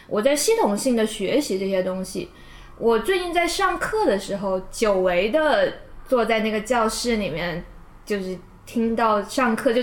[0.07, 2.29] 我在系统性的学习这些东西。
[2.77, 5.73] 我最近在上课的时候，久违的
[6.07, 7.63] 坐在那个教室里面，
[8.05, 9.81] 就是听到上课就。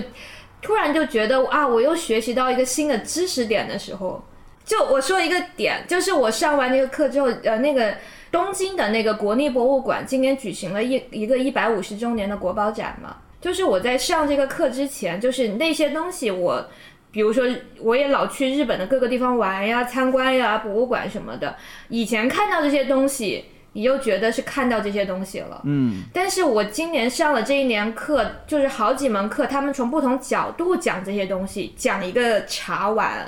[0.62, 4.22] 突然就觉得啊，我又学习到一个新的知识点的时候，
[4.70, 7.92] 就我说一个点，就是我上完那个课之后，呃，那个
[8.30, 16.64] 东京的那个国立博物馆今年举行了一一个一百五十周年的国宝展嘛，就是我在上这个课之前，就是那些东西我，
[17.10, 17.44] 比如说
[17.80, 21.56] 我也老去日本的各个地方玩呀、参观呀、博物馆什么的，
[21.88, 23.46] 以前看到这些东西。
[23.72, 33.24] 你又觉得是看到这些东西了，嗯，但是我今年上了这一年课，就是好几门课，他们从不同角度讲这些东西，讲一个茶碗，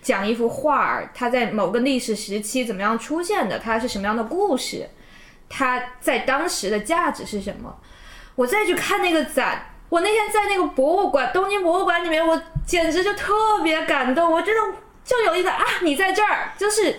[0.00, 4.88] 讲一幅画儿，它在某个历史时期怎么样出现的，它是什么样的故事，
[5.50, 7.76] 它在当时的价值是什么。
[8.34, 16.96] 我再去看那个展，我那天在那个博物馆，东京博物馆里面，我简直就特别感动，我真的就有一个啊，你在这儿，就是。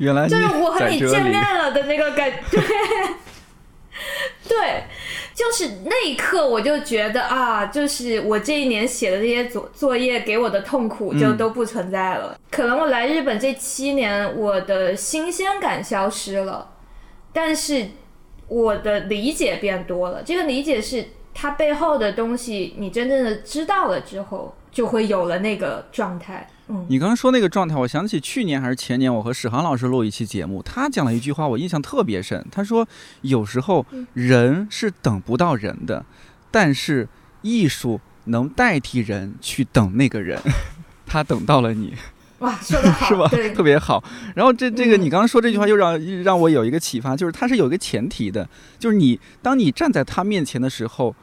[0.00, 2.60] 原来就是我和你见面了了的那个感，对，
[4.48, 4.84] 对，
[5.34, 12.38] 就是那一刻我就觉得啊，就是我这一年写的这些作作业给我的痛苦就都不存在了。
[12.50, 16.72] 可能我来日本这七年，我的新鲜感消失了，
[17.34, 17.88] 但是
[18.48, 20.22] 我的理解变多了。
[20.24, 26.48] 这个理解是它背后的东西，你真正的知道了之后，就会有了那个状态。
[26.88, 32.44] 你刚刚说那个状态，我想起去年还是前年，我和史航老师录一期节目，他讲了一句话，我印象特别深。
[32.50, 32.86] 他说，
[33.22, 36.04] 有时候人是等不到人的，
[36.50, 37.08] 但是
[37.42, 40.40] 艺术能代替人去等那个人，
[41.06, 41.94] 他等到了你。
[42.38, 43.28] 哇，说的好， 是吧？
[43.54, 44.02] 特别好。
[44.34, 48.48] 然后这这个你刚刚说这句话，又让让我有一个启发，就是它是有一个前提的，
[48.78, 51.14] 就是你当你站在他面前的时候，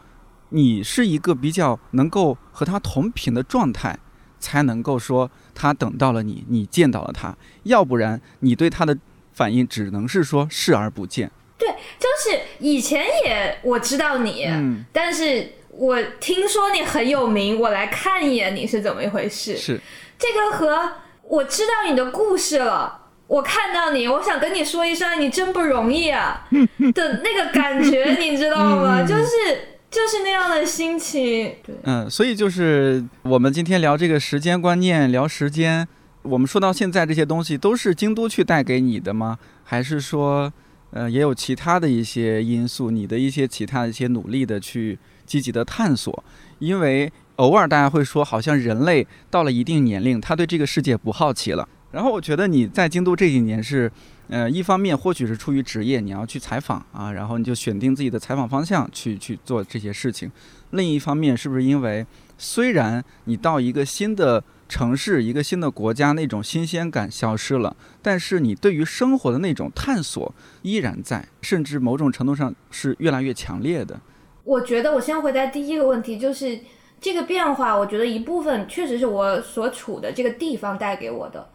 [0.50, 3.98] 你是一个比较能够和他同频的状态。
[4.40, 8.98] 才能够说他等到了你，你见到了他，要不然你对他的
[9.34, 11.32] 反应只能是说视而不见。
[11.58, 11.70] 对，
[12.00, 19.58] 就是以前也我知道你，嗯，但是我听说你很有名，我来看一眼你是怎么一回事。
[19.58, 19.80] 是
[20.20, 26.48] 这个和我知道你的故事了，我看到你，我想跟你说一声，你真不容易啊
[26.94, 29.04] 的那个感觉，你知道吗？
[29.04, 29.77] 就是。
[29.90, 35.88] 就是那样的心情，对，嗯，所以就是我们今天聊这个时间观念，聊时间，
[36.24, 39.40] 我们说到现在这些东西都是京都去带给你的吗？
[39.64, 40.52] 还是说，
[40.92, 46.24] 呃，也有其他的一些因素，你的一些其他的一些努力的去积极的探索？
[46.60, 51.68] 因为偶尔大家会说，好像人类到了一定年龄，他对这个世界不好奇了。
[51.92, 53.92] 然后我觉得你在京都这几年是。
[54.30, 60.30] 呃，一方面或许是出于职业，你要去采访啊，然后你就选定自己的采访方向去去做这些事情。
[60.72, 62.06] 另一方面，是不是因为
[62.38, 73.98] 虽然你到一个新的城市、一个新的国家，那种新鲜感消失了，但是你对于生活的那种探索依然在，甚至某种程度上是越来越强烈的。
[74.44, 76.60] 我觉得，我先回答第一个问题，就是
[77.00, 81.48] 这个变化，我觉得一部分确实是我所处的这个地方带给我的。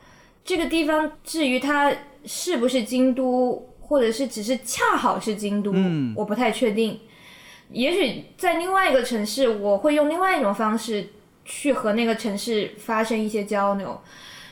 [0.44, 1.92] 这个地方至于它。
[2.24, 5.74] 是不是京都，或者是只是恰好是京都，
[6.14, 7.00] 我不太确定。
[7.72, 11.08] 也许在另外一个城市，我会用另外一种方式
[11.44, 14.00] 去和那个城市发生一些交流，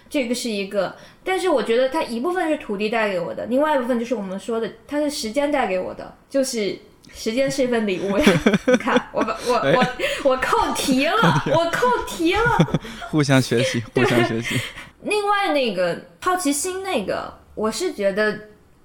[0.09, 0.97] 这个是一个。
[1.23, 6.77] 但是我觉得它一部分是土地带给我的，另外一部分就是我们说的，它是时间带给我的，就是
[7.15, 8.25] 时间是一份礼物呀。
[8.67, 9.87] 你看，我我我
[10.31, 12.41] 我扣题了，我扣题了。
[13.13, 14.59] 互相学习，互相学习。
[15.03, 17.41] 另外那个好奇心那个。
[17.57, 18.39] 我是觉得，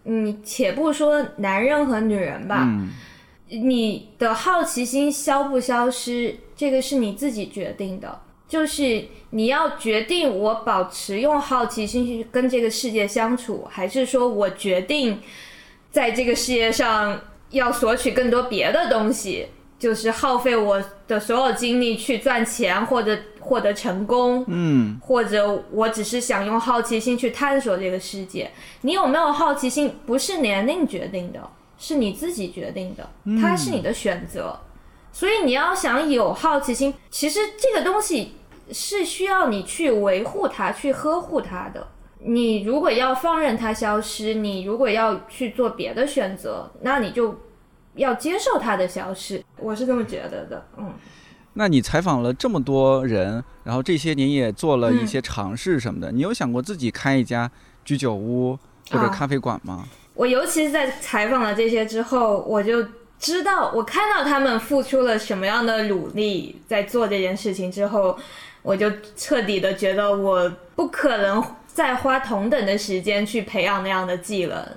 [0.04, 2.68] 你且不说男人和女人吧，
[3.48, 8.22] 你的好奇心消不消失，这个是你自己决定的。
[8.48, 15.20] 就是你要决定我保持用好奇心去跟这个世界相处，还是说我决定
[15.90, 19.48] 在这个世界上要索取更多别的东西，
[19.78, 28.50] 就是耗费我的所有精力去赚钱，或者获得成功，嗯，或者我只是想用好奇心去探索这个世界。
[28.82, 31.40] 你有没有好奇心，不是年龄决定的，
[31.78, 33.10] 是你自己决定的，
[33.42, 34.60] 它是你的选择。
[35.12, 38.34] 所以你要想有好奇心，其实这个东西
[38.72, 41.88] 是需要你去维护它、去呵护它的。
[42.20, 47.40] 你如果要放任它消失，你如果要去做别的选择，那你就
[47.96, 49.44] 要接受他的消失。
[49.58, 50.94] 我是这么觉得的，嗯。
[51.58, 57.50] 那你采访了这么多人，然后这些年也做了一些尝试什么的，你有想过自己开一家
[57.86, 58.60] 居酒屋
[58.92, 59.86] 或者咖啡馆吗？
[60.14, 62.86] 我尤其是在采访了这些之后，我就
[63.18, 68.18] 知道，我看到他们付出了什么样的努力在做这件事情之后，
[68.62, 74.68] 我就彻底的觉得我不可能再花同等的时间去培养那样的技能，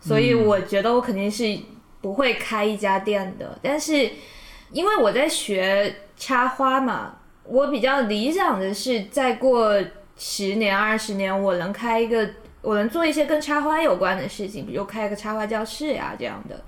[0.00, 1.44] 所以我觉得我肯定是
[2.02, 3.58] 不会开一家店的。
[3.62, 4.10] 但是
[4.72, 5.94] 因为我在学。
[6.14, 9.76] 插花嘛，我比较理想的是，再过
[10.16, 12.30] 十年、二十年，我能开一个，
[12.60, 16.64] 我能做一些跟插花有关的事情，比如开一个插花教室呀这样的。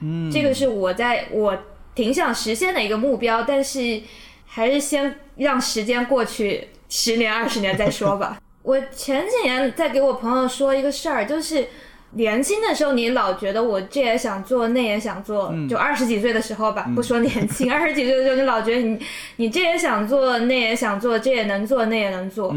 [0.00, 1.56] 嗯，这个是我在我
[1.94, 4.00] 挺想实现的一个目标，但是
[4.44, 8.42] 还是先让时间过去十年、二十年再说吧。
[8.62, 11.68] 我前几年在给我朋友说一个事儿，就是。
[12.12, 18.98] 年轻的时候，你老觉得我这也想做，那也想做，就二十几岁的时候吧，不说年轻， 二十几岁的时候，你老觉得你
[19.36, 22.52] 你这也想做，那也想做，这也能做，那也能做。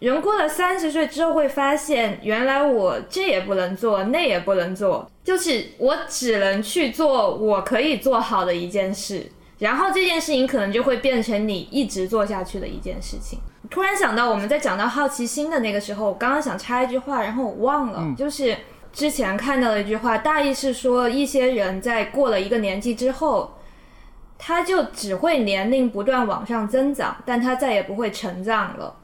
[0.00, 9.26] 人过了三十岁之后，会发现原来我这也不能做，那也不能做，就是我只能去做我可以做好的一件事，
[9.58, 13.40] 然后这件事情可能就会变成你一直做下去的一件事情。
[13.70, 18.54] 突然想到我们在讲到好奇心的那个时候，我刚刚想插一句话，然后我忘了，就是。
[18.92, 23.58] 之前看到的一句话，大意是说，一些人在过了一个年纪之后，
[24.36, 28.96] 他就只会年龄不断往上增长，但他再也不会成长了。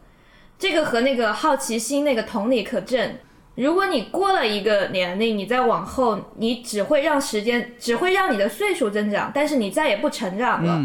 [0.59, 3.17] 这个和那个好奇心那个同理可证。
[3.57, 10.81] 如果你过了一个年龄，你再往后，你只会让时间，只会让你的岁数增长，但是你再也不成长了。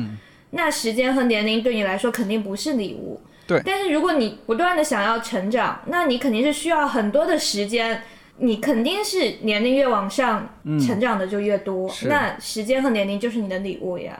[0.51, 3.19] 那时间和年龄对你来说肯定不是礼物。
[3.47, 3.59] 对。
[3.65, 8.03] 但是如果你不断的想要成长，那你肯定是需要很多的时间。
[8.39, 10.49] 你肯定是年龄越往上，
[10.85, 11.91] 成长的就越多。
[12.03, 14.17] 那时间和年龄就是你的礼物呀。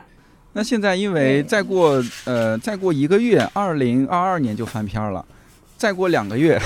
[0.52, 5.24] 那现在因为再过呃再过一个月，二零二二年就翻篇了，
[5.76, 6.60] 再过两个月，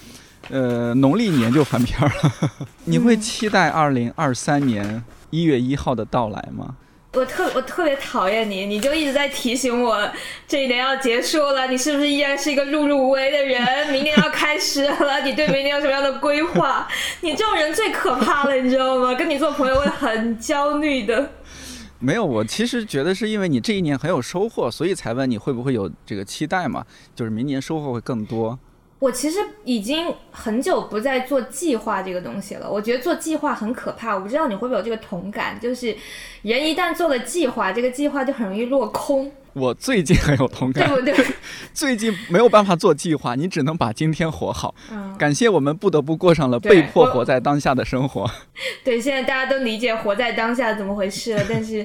[0.50, 2.12] 呃农历年就翻篇了。
[2.84, 6.74] 你会期待二零二三年一月一号的到来吗？
[7.18, 10.08] 我特我特别讨厌你，你就一直在提醒我
[10.46, 13.90] 这一年要结束了，你是不是依然是一个碌碌无为的人？
[13.90, 16.86] 明年要开始了， 你对明年有什么样的规划？
[17.22, 19.12] 你这种人最可怕了，你知道吗？
[19.14, 21.28] 跟你做朋友会很焦虑的。
[21.98, 26.84] 没有，我其实觉得是因为你这一年很有收获，所以才问你会不会有这个期待嘛？
[27.16, 28.56] 就是明年收获会更多。
[28.98, 32.68] 我其实已经很久不再做计划这个东西了。
[32.70, 35.96] 我觉得做计划很可怕，我不知道你会不会有这个同感，就是
[36.42, 39.30] 人一旦做了计划，这个计划就很容易落空。
[39.54, 41.26] 我最近很有同感，对不对？
[41.72, 44.74] 最近没有办法做计划，你只能把今天活好。
[45.16, 48.28] 感谢我们不得不过上了被迫活在当下的生活。
[48.84, 51.84] 对，现在大家都理解活在当下怎么回事了，但是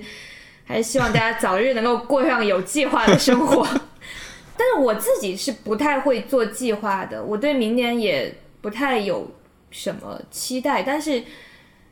[0.65, 3.67] 还是希望大家早日能够过上有计划的生活。
[4.55, 9.29] 但是我自己是不太会做计划的，我对明年也不太有
[9.71, 10.83] 什么期待。
[10.83, 11.23] 但是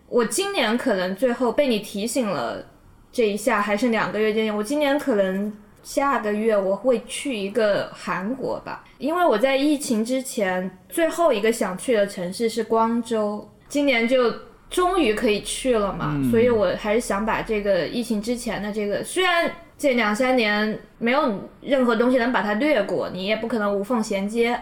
[0.07, 2.63] 我今年可能最后被你提醒了，
[3.11, 14.31] 这一下还剩两个月间，我今年可能下个月我会去一个韩国吧，因为我在疫情之前最后一个想去的城市是光州，今年就
[14.69, 19.51] 终于可以去了嘛，所以我还是想把这个疫情之前的这个虽然。
[19.81, 24.61] 这两三年没有任何东西能把它略过，你也不可能无缝衔接，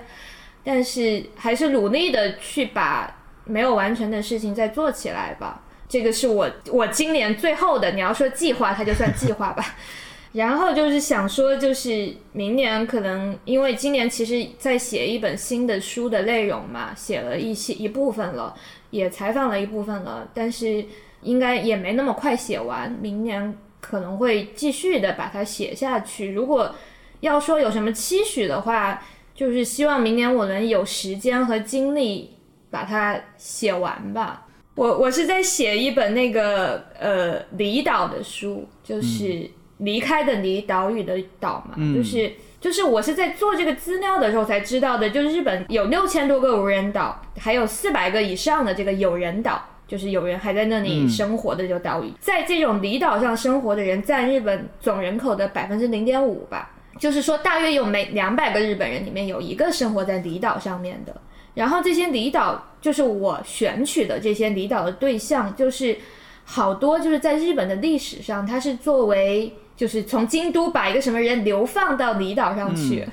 [0.63, 3.13] 但是还是努力的去把
[3.43, 5.61] 没有完成的事情再做起来吧。
[5.89, 9.75] 这个是我我今年最后的，你要说计划，它就算计划吧。
[10.31, 18.55] 然后就是想说，就是明年可能因为今年其实在写一本新的书的内容嘛，写了一些一部分了，
[18.89, 20.85] 也采访了一部分了，但是
[21.23, 23.53] 应该也没那么快写完，明年。
[23.89, 26.31] 可能会继续的把它写下去。
[26.31, 26.75] 如果
[27.21, 29.01] 要说有什么期许的话，
[29.33, 32.35] 就是希望明年我能有时间和精力
[32.69, 34.45] 把它写完吧。
[34.75, 39.49] 我我是在写一本那个呃离岛的书，就是
[39.79, 49.65] 离开的离岛屿的岛嘛，就是就是我是在做这个资料的时候才知道的，就是日本有六千多个无人岛，还有四百个以上的这个有人岛。
[49.89, 56.71] 就是有人还在那里生活的这个岛屿，在这种离岛上生活的人占日本总人口的百分之零点五吧。
[56.99, 61.15] 就是说大约有每两百个日本人里面有一个生活在离岛上面的。
[61.55, 65.97] 然后这些离岛就是我选取的这些离岛的对象，就是
[66.45, 73.03] 好多就是在日本的历史上，它是作为就是从京都把一个什么人流放到离岛上去，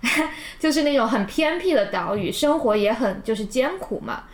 [0.58, 4.24] 就是那种很偏僻的岛屿，生活也很就是艰苦嘛。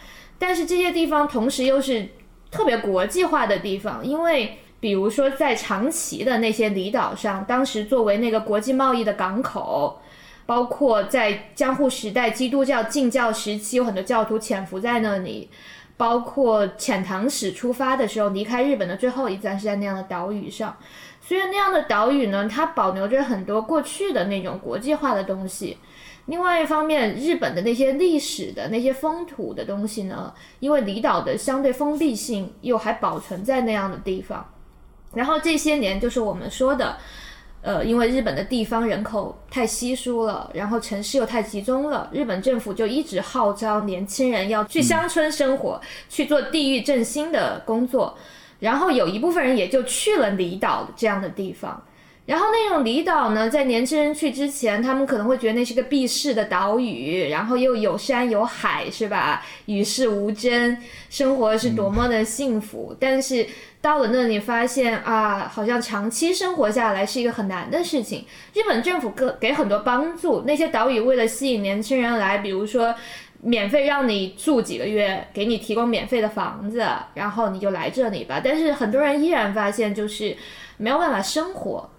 [0.43, 2.09] 但是这些地方同时又是
[2.51, 10.01] 特别国际化的地方，因为比如说在长崎的那些离岛上，当时作为那个国际贸易的港口。
[10.45, 15.49] 包括在江户时代基督教禁教时期，有很多教徒潜伏在那里。
[15.97, 20.77] 包括遣唐使出发的时候，离开日本的最后一站是在那样的岛屿上。
[21.21, 25.79] 所以那样的岛屿呢，它保留着很多过去的那种国际化的东西。
[26.27, 34.47] 另外一方面，日本的那些历史的那些风土的东西呢，因为离岛的相对封闭性，又还保存在那样的地方。
[35.15, 36.97] 然后这些年，就是我们说的。
[37.65, 48.19] 呃，因为日本的地方人口太稀疏了，然后城市又太集中了，日本政府就一直号召年轻人要去乡村生活，去做地域振兴的工作，
[48.59, 51.81] 然后有一部分人也就去了离岛这样的地方。
[52.25, 59.43] 然后那种离岛呢，在年轻人去之前，他们可能会觉得那是个避世的岛屿，然后又有山有海，是吧？
[59.67, 60.77] 与世无争，
[61.11, 62.95] 生活是多么的幸福。
[63.01, 63.45] 但是
[63.81, 68.25] 到了那里，发现啊，好像长期生活下来是一个很难的事情。
[68.55, 72.95] 日本政府给给很多帮助，那些岛屿为了吸引年轻人来，比如说
[73.41, 78.41] 免费让你住几个月，给你提供免费的房子，然后你就来这里吧。
[78.43, 80.37] 但是很多人依然发现，就是
[80.77, 81.91] 没有办法生活。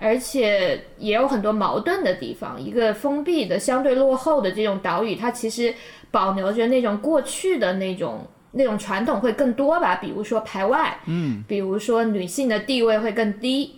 [0.00, 2.60] 而且也有很多矛盾的地方。
[2.60, 5.74] 一个封闭的、相对落后的这种岛屿，它其实
[6.10, 9.96] 保留着那种过去的那种那种传统会更多吧。
[9.96, 13.76] 比如说排外，嗯，比如说女性的地位会更低。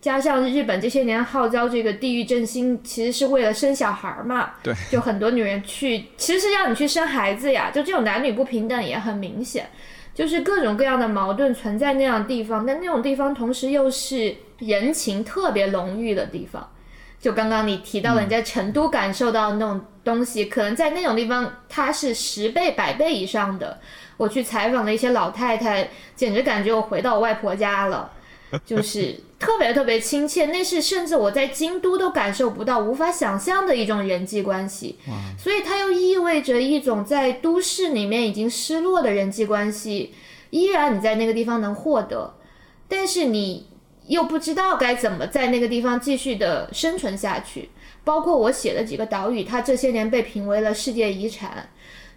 [0.00, 4.50] 加上日本这些年号召这个地域振兴，其实是为了生小孩嘛。
[4.60, 7.70] 对，就很多女人去，其实是让你去生孩子呀。
[7.72, 9.64] 就这种男女不平等也很明显，
[10.14, 12.64] 就是各种各样的矛盾存在那样的地方。
[12.64, 14.34] 但那种地方同时又是。
[14.58, 16.70] 人情特别浓郁的地方，
[17.18, 23.80] 就刚刚你提到了你在成都感受到那种东西，可能在那种地方它是十倍、百倍以上的。
[24.16, 28.08] 我去采访了一些老太太，简直感觉我回到我外婆家了，
[28.64, 30.46] 就是特别特别亲切。
[30.46, 34.98] 那是甚至我在京都都感受不到、无法想象的一种人际关系。
[35.38, 40.14] 所以它又意味着一种在都市里面已经失落的人际关系，
[40.50, 42.34] 依然你在那个地方能获得，
[42.88, 43.66] 但是你。
[44.08, 47.70] 又不知道该怎么在那个地方继续的生存下去。
[48.02, 51.70] 包括我写的几个岛屿，它这些年被评为了世界遗产，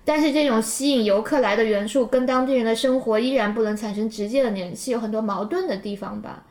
[0.05, 6.43] 但是这种吸引游客来的元素跟当地人的生活依然不能产生直接的联系，有很多矛盾的地方吧。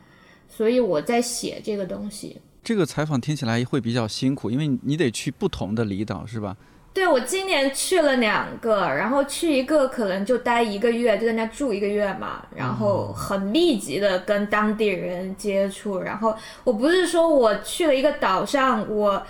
[0.47, 2.39] 所以我在写这个东西。
[2.63, 6.55] 这个采访听起来会比较辛苦，因为你得去不同的离岛，是吧？
[6.93, 15.99] 对，我今年去了两个，然后去一个可能就待一个月，就在那住一个月嘛，然后很密集的跟当地人接触。
[15.99, 16.33] 然后
[16.63, 19.21] 我不是说我去了一个岛上，我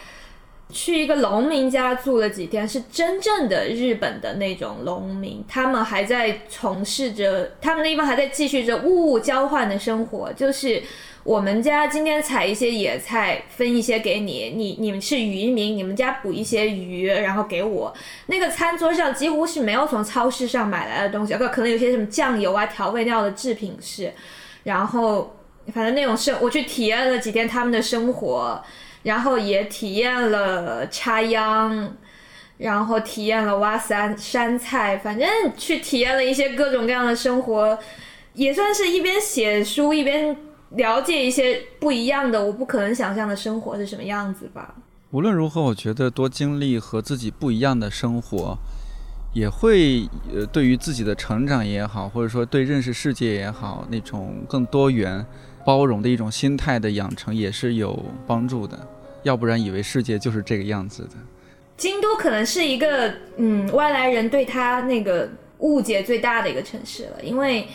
[0.69, 10.81] 去一个农民家住了几天，是真正的日本的那种农民，他们还在从事着，他们那地方还在继续着物物交换的生活，就是。
[11.25, 14.53] 我们家今天采一些野菜，分一些给你。
[14.55, 17.91] 你你们是渔民，你们家捕一些鱼，然后给我。
[18.27, 24.13] 那个餐桌上几乎是没有从超市上买来的东西，可可能有些什么酱油啊、调味料的制品是。
[24.65, 25.35] 然后
[25.73, 28.63] 反正那种生，我去体验了几天他们的生活，
[29.06, 31.95] 然后也体验了插秧，
[32.57, 35.27] 然后体验了挖山山菜，反正
[35.57, 37.80] 去体验了一些各种各样的生活，
[38.34, 40.36] 也算是一边写书一边。
[40.72, 44.76] 了解一些不一样的，我不可能想象的生活是什么样子吧。
[45.11, 48.57] 无论如何，我觉得多经历和自己不一样的生活，
[49.34, 55.26] 也会呃，对于自己的成长也好，或者说对认识世界也好，那种更多元、
[55.64, 58.77] 包容的一种心态的养成也是有帮助的。
[59.26, 61.11] 要不然，以为世界就是这个样子的。
[61.77, 65.30] 京都可能是一个嗯，外来人对他那个
[65.60, 67.68] 误解最大的一个城市了，因为。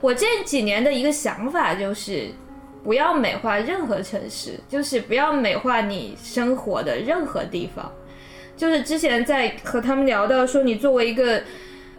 [0.00, 2.28] 我这几年的一个想法就是，
[2.82, 7.90] 不要美化任何城市，就是不要美化你生活的任何地方。
[8.54, 11.42] 就是之前在和他们聊到说，你作为一个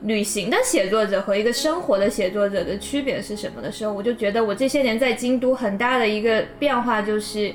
[0.04, 7.52] 旅行的写作者和一个生活的写作者的区别是什么的时候，我就觉得我这些年在京都很大的一个变化就是，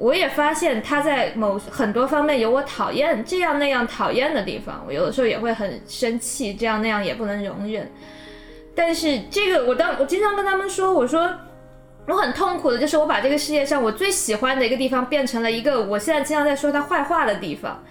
[0.00, 7.86] 我也发现他在某很多方面有我讨厌这样那样讨厌的地方，我有的时候也会很生气，这样那样也不能容忍。
[8.74, 11.30] 但是这个，我当我经常跟他们说，我说，
[12.06, 17.84] 我很痛苦的就是我把这个世界上我最喜欢的一个地方变成了一个我现在经常在说他坏话的地方。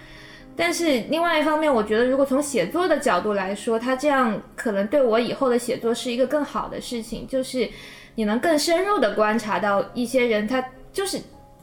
[0.56, 7.68] 但是另外一方面，我觉得如果从写作的角度来说，他这样可能对我以后的写作是一个更好的事情，就是
[8.16, 10.62] 你能更深入的观察到一些人，他
[10.92, 11.20] 就是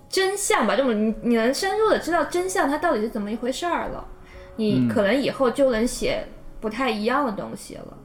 [0.10, 4.08] 真相吧，这么你你能深入的知道真相，它到底是怎么一回事儿了，
[4.56, 6.26] 你可能以后就能写
[6.60, 7.98] 不太一样的东西了。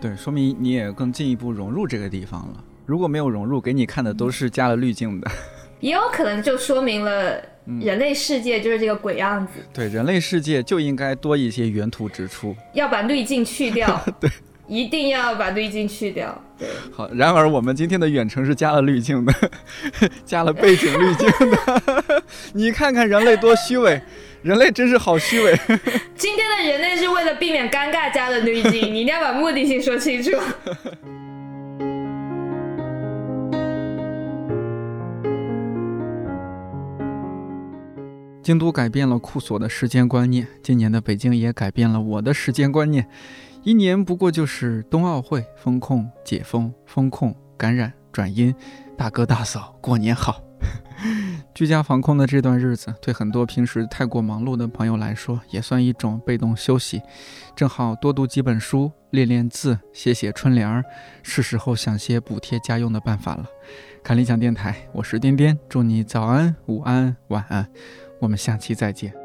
[0.00, 2.64] 对，说明你也更进一步融入这个地方了。
[2.84, 5.30] 如果没有融入，给你看的都是加了滤镜的，
[5.78, 7.40] 也有可能就说明了
[7.80, 9.60] 人类世界就是这个鬼样子。
[9.72, 14.00] 对，人类世界就应该多一些原图直出，要把滤镜去掉。
[14.18, 14.28] 对，
[14.72, 16.42] 一定要把滤镜去掉。
[16.58, 17.06] 对，好。
[17.12, 19.32] 然而我们今天的远程是加了滤镜的，
[20.24, 22.24] 加了背景滤镜的。
[22.54, 24.00] 你看看人类多虚伪，
[24.40, 25.54] 人类真是好虚伪。
[26.16, 30.30] 今天的人类是为了避免尴尬加的滤镜，你一定要把目的性说清楚。
[38.42, 43.06] 京都改变了库索的时间观念，今年的北京也改变了我的时间观念。
[43.62, 48.52] 一年不过就是冬奥会、风控、解封、风控、感染、转阴，
[48.98, 50.42] 大哥大嫂过年好。
[51.54, 57.02] 居家防控的这段日子，对很多平时太过忙碌的朋友来说，也算一种被动休息。
[57.54, 60.84] 正好多读几本书，练练字，写写春联儿，
[61.22, 63.46] 是时候想些补贴家用的办法了。
[64.02, 67.68] 看理想电台，我是颠颠，祝你早安、午安、晚安。
[68.20, 69.21] 我们下期再见。